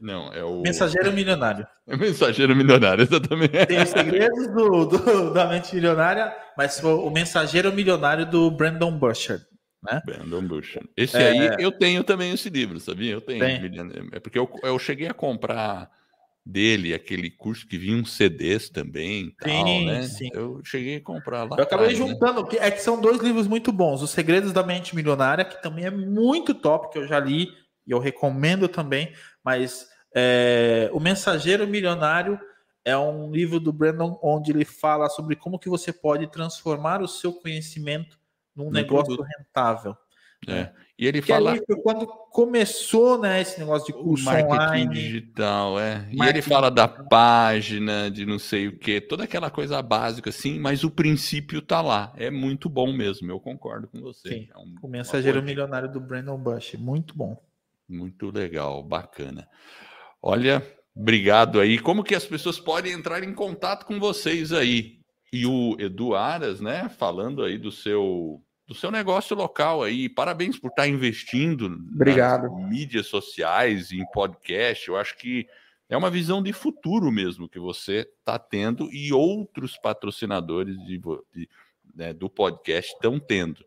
[0.01, 0.61] não, é o.
[0.63, 1.67] Mensageiro Milionário.
[1.87, 3.67] É Mensageiro Milionário, exatamente.
[3.67, 9.45] Tem os segredos do, do, da mente milionária, mas o Mensageiro Milionário do Brandon Burchard.
[9.83, 10.03] Né?
[10.05, 10.89] Brandon Burchard.
[10.97, 11.29] Esse é...
[11.29, 13.13] aí eu tenho também esse livro, sabia?
[13.13, 13.41] Eu tenho.
[13.41, 14.09] Tem.
[14.13, 15.91] É porque eu, eu cheguei a comprar
[16.49, 19.35] dele, aquele curso que vinha uns CDs também.
[19.39, 20.03] Tal, sim, né?
[20.05, 20.31] sim.
[20.33, 21.57] Eu cheguei a comprar lá.
[21.59, 22.07] Eu acabei atrás, né?
[22.07, 22.59] juntando, né?
[22.59, 24.01] é que são dois livros muito bons.
[24.01, 27.49] Os Segredos da Mente Milionária, que também é muito top, que eu já li
[27.87, 29.13] e eu recomendo também.
[29.49, 32.39] Mas é, O Mensageiro Milionário
[32.85, 37.09] é um livro do Brandon onde ele fala sobre como que você pode transformar o
[37.09, 38.19] seu conhecimento
[38.55, 39.27] num no negócio produto.
[39.39, 39.97] rentável.
[40.47, 40.53] É.
[40.53, 40.73] Né?
[40.99, 41.59] E ele que fala.
[41.83, 44.95] quando começou né, esse negócio de curso marketing online.
[44.95, 45.95] digital, é.
[45.95, 46.23] Marketing.
[46.23, 50.59] E ele fala da página, de não sei o que, toda aquela coisa básica, assim,
[50.59, 52.13] mas o princípio tá lá.
[52.19, 54.29] É muito bom mesmo, eu concordo com você.
[54.29, 54.49] Sim.
[54.55, 57.48] É um, o Mensageiro Milionário do Brandon Bush, muito bom.
[57.89, 59.49] Muito legal, bacana.
[60.23, 60.63] Olha,
[60.95, 61.79] obrigado aí.
[61.79, 64.99] Como que as pessoas podem entrar em contato com vocês aí?
[65.33, 70.11] E o Edu Aras, né, falando aí do seu do seu negócio local aí.
[70.11, 72.51] Parabéns por estar investindo Obrigado.
[72.51, 74.87] nas mídias sociais, em podcast.
[74.87, 75.49] Eu acho que
[75.89, 81.01] é uma visão de futuro mesmo que você está tendo e outros patrocinadores de,
[81.35, 81.49] de,
[81.95, 83.65] né, do podcast estão tendo.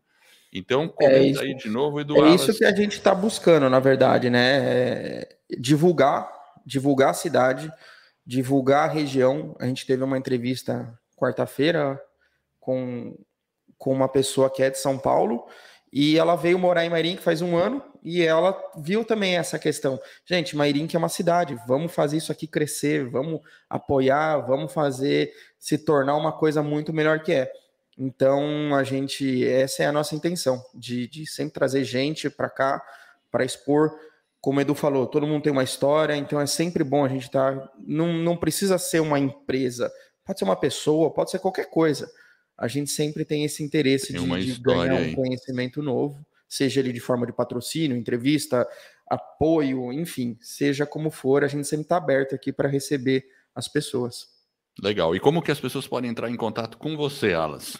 [0.52, 2.30] Então, comenta é isso, aí de novo, Eduardo.
[2.30, 4.58] É isso que a gente está buscando, na verdade, né?
[4.58, 6.30] É divulgar,
[6.66, 7.72] divulgar a cidade,
[8.26, 9.56] divulgar a região.
[9.58, 12.00] A gente teve uma entrevista quarta-feira
[12.60, 13.16] com
[13.82, 15.44] com uma pessoa que é de São Paulo
[15.92, 20.00] e ela veio morar em Mairink faz um ano e ela viu também essa questão.
[20.24, 25.76] Gente, Mairink é uma cidade, vamos fazer isso aqui crescer, vamos apoiar, vamos fazer se
[25.76, 27.52] tornar uma coisa muito melhor que é.
[27.96, 32.82] Então, a gente, essa é a nossa intenção, de, de sempre trazer gente para cá,
[33.30, 33.90] para expor.
[34.40, 37.24] Como o Edu falou, todo mundo tem uma história, então é sempre bom a gente
[37.24, 37.56] estar.
[37.56, 39.92] Tá, não, não precisa ser uma empresa,
[40.24, 42.10] pode ser uma pessoa, pode ser qualquer coisa
[42.62, 46.92] a gente sempre tem esse interesse tem de, de ganhar um conhecimento novo, seja ele
[46.92, 48.64] de forma de patrocínio, entrevista,
[49.10, 54.28] apoio, enfim, seja como for, a gente sempre está aberto aqui para receber as pessoas.
[54.80, 55.14] Legal.
[55.14, 57.76] E como que as pessoas podem entrar em contato com você, Alas?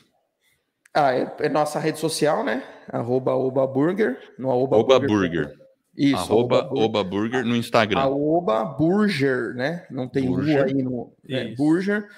[0.95, 2.63] Ah, é, é nossa rede social, né?
[2.89, 5.47] Arroba Oba Burger, no Oba, Oba Burger.
[5.47, 5.63] Burger.
[5.97, 8.07] Isso, arroba Oba Burger no Instagram.
[8.07, 9.87] Oba Burger, né?
[9.91, 10.63] Não tem Burger.
[10.63, 12.09] U aí no é, Burger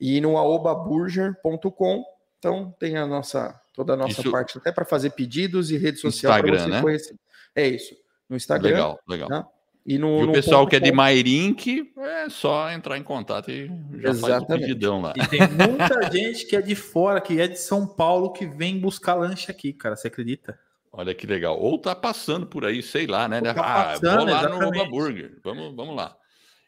[0.00, 2.04] e no aobaburger.com.
[2.38, 4.30] Então tem a nossa toda a nossa isso...
[4.30, 6.82] parte até para fazer pedidos e rede social para você né?
[6.82, 7.14] conhecer.
[7.54, 7.94] É isso.
[8.28, 8.70] No Instagram.
[8.70, 9.30] Legal, legal.
[9.30, 9.44] Né?
[9.84, 13.50] E, no, e o no pessoal que é de Mairink é só entrar em contato
[13.50, 13.66] e
[14.00, 14.20] já Exatamente.
[14.20, 15.12] faz o pedidão lá.
[15.16, 18.78] E tem muita gente que é de fora, que é de São Paulo, que vem
[18.78, 19.96] buscar lanche aqui, cara.
[19.96, 20.56] Você acredita?
[20.92, 21.58] Olha que legal.
[21.58, 23.40] Ou tá passando por aí, sei lá, né?
[23.40, 24.60] Tá ah, passando, vou lá exatamente.
[24.60, 25.40] no Oba Burger.
[25.42, 26.16] Vamos, vamos lá.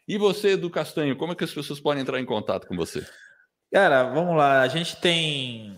[0.07, 3.05] E você, do Castanho, como é que as pessoas podem entrar em contato com você?
[3.71, 4.61] Cara, vamos lá.
[4.61, 5.77] A gente tem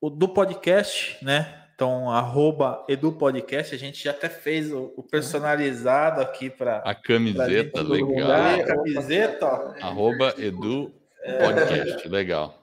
[0.00, 1.57] o do podcast, né?
[1.78, 6.78] Então, arroba EduPodcast, a gente já até fez o, o personalizado aqui para.
[6.78, 8.32] A camiseta, legal.
[8.32, 9.86] A camiseta, ó.
[9.86, 10.92] Arroba Edu
[11.38, 12.10] Podcast, é.
[12.10, 12.58] legal.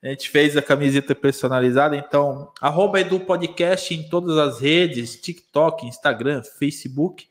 [0.00, 5.84] A gente fez a camiseta personalizada, então, arroba Edu Podcast em todas as redes, TikTok,
[5.84, 7.26] Instagram, Facebook.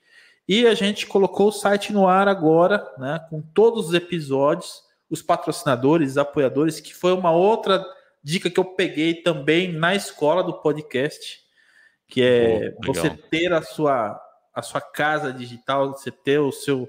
[0.45, 3.25] E a gente colocou o site no ar agora, né?
[3.29, 7.81] Com todos os episódios os patrocinadores, apoiadores, que foi uma outra
[8.23, 11.41] dica que eu peguei também na escola do podcast,
[12.07, 14.19] que é oh, você ter a sua
[14.53, 16.87] a sua casa digital, você ter o seu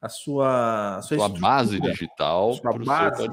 [0.00, 3.28] a sua a sua, sua base digital sua base,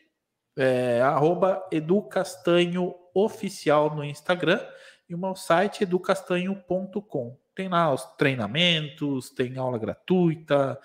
[0.57, 1.01] é
[1.71, 4.61] educastanhooficial no Instagram
[5.09, 7.39] e o meu site educastanho.com.
[7.55, 10.79] Tem lá os treinamentos, tem aula gratuita,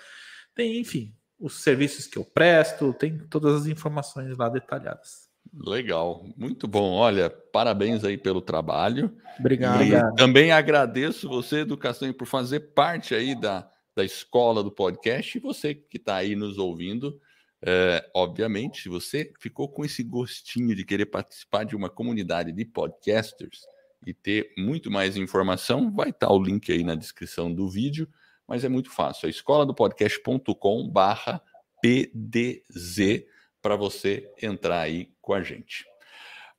[0.53, 5.31] tem, enfim, os serviços que eu presto, tem todas as informações lá detalhadas.
[5.53, 6.93] Legal, muito bom.
[6.93, 9.15] Olha, parabéns aí pelo trabalho.
[9.39, 9.83] Obrigado.
[9.83, 15.41] E também agradeço você, Educação, por fazer parte aí da, da escola do podcast e
[15.41, 17.19] você que está aí nos ouvindo
[17.63, 22.65] É, obviamente, se você ficou com esse gostinho de querer participar de uma comunidade de
[22.65, 23.61] podcasters
[24.05, 28.09] e ter muito mais informação, vai estar o link aí na descrição do vídeo,
[28.47, 29.27] mas é muito fácil.
[29.27, 31.41] É escola do podcast.com barra
[31.81, 33.25] PDZ
[33.61, 35.85] para você entrar aí com a gente.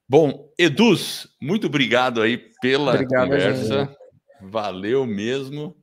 [0.08, 3.84] Bom, Eduz, muito obrigado aí pela obrigado, conversa.
[3.86, 3.96] Gente.
[4.40, 5.76] Valeu mesmo.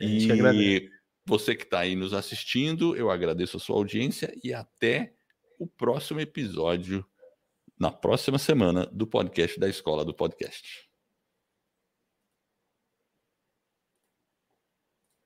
[0.00, 0.88] E
[1.32, 5.14] você que está aí nos assistindo, eu agradeço a sua audiência e até
[5.58, 7.06] o próximo episódio,
[7.80, 10.91] na próxima semana, do podcast da Escola do Podcast.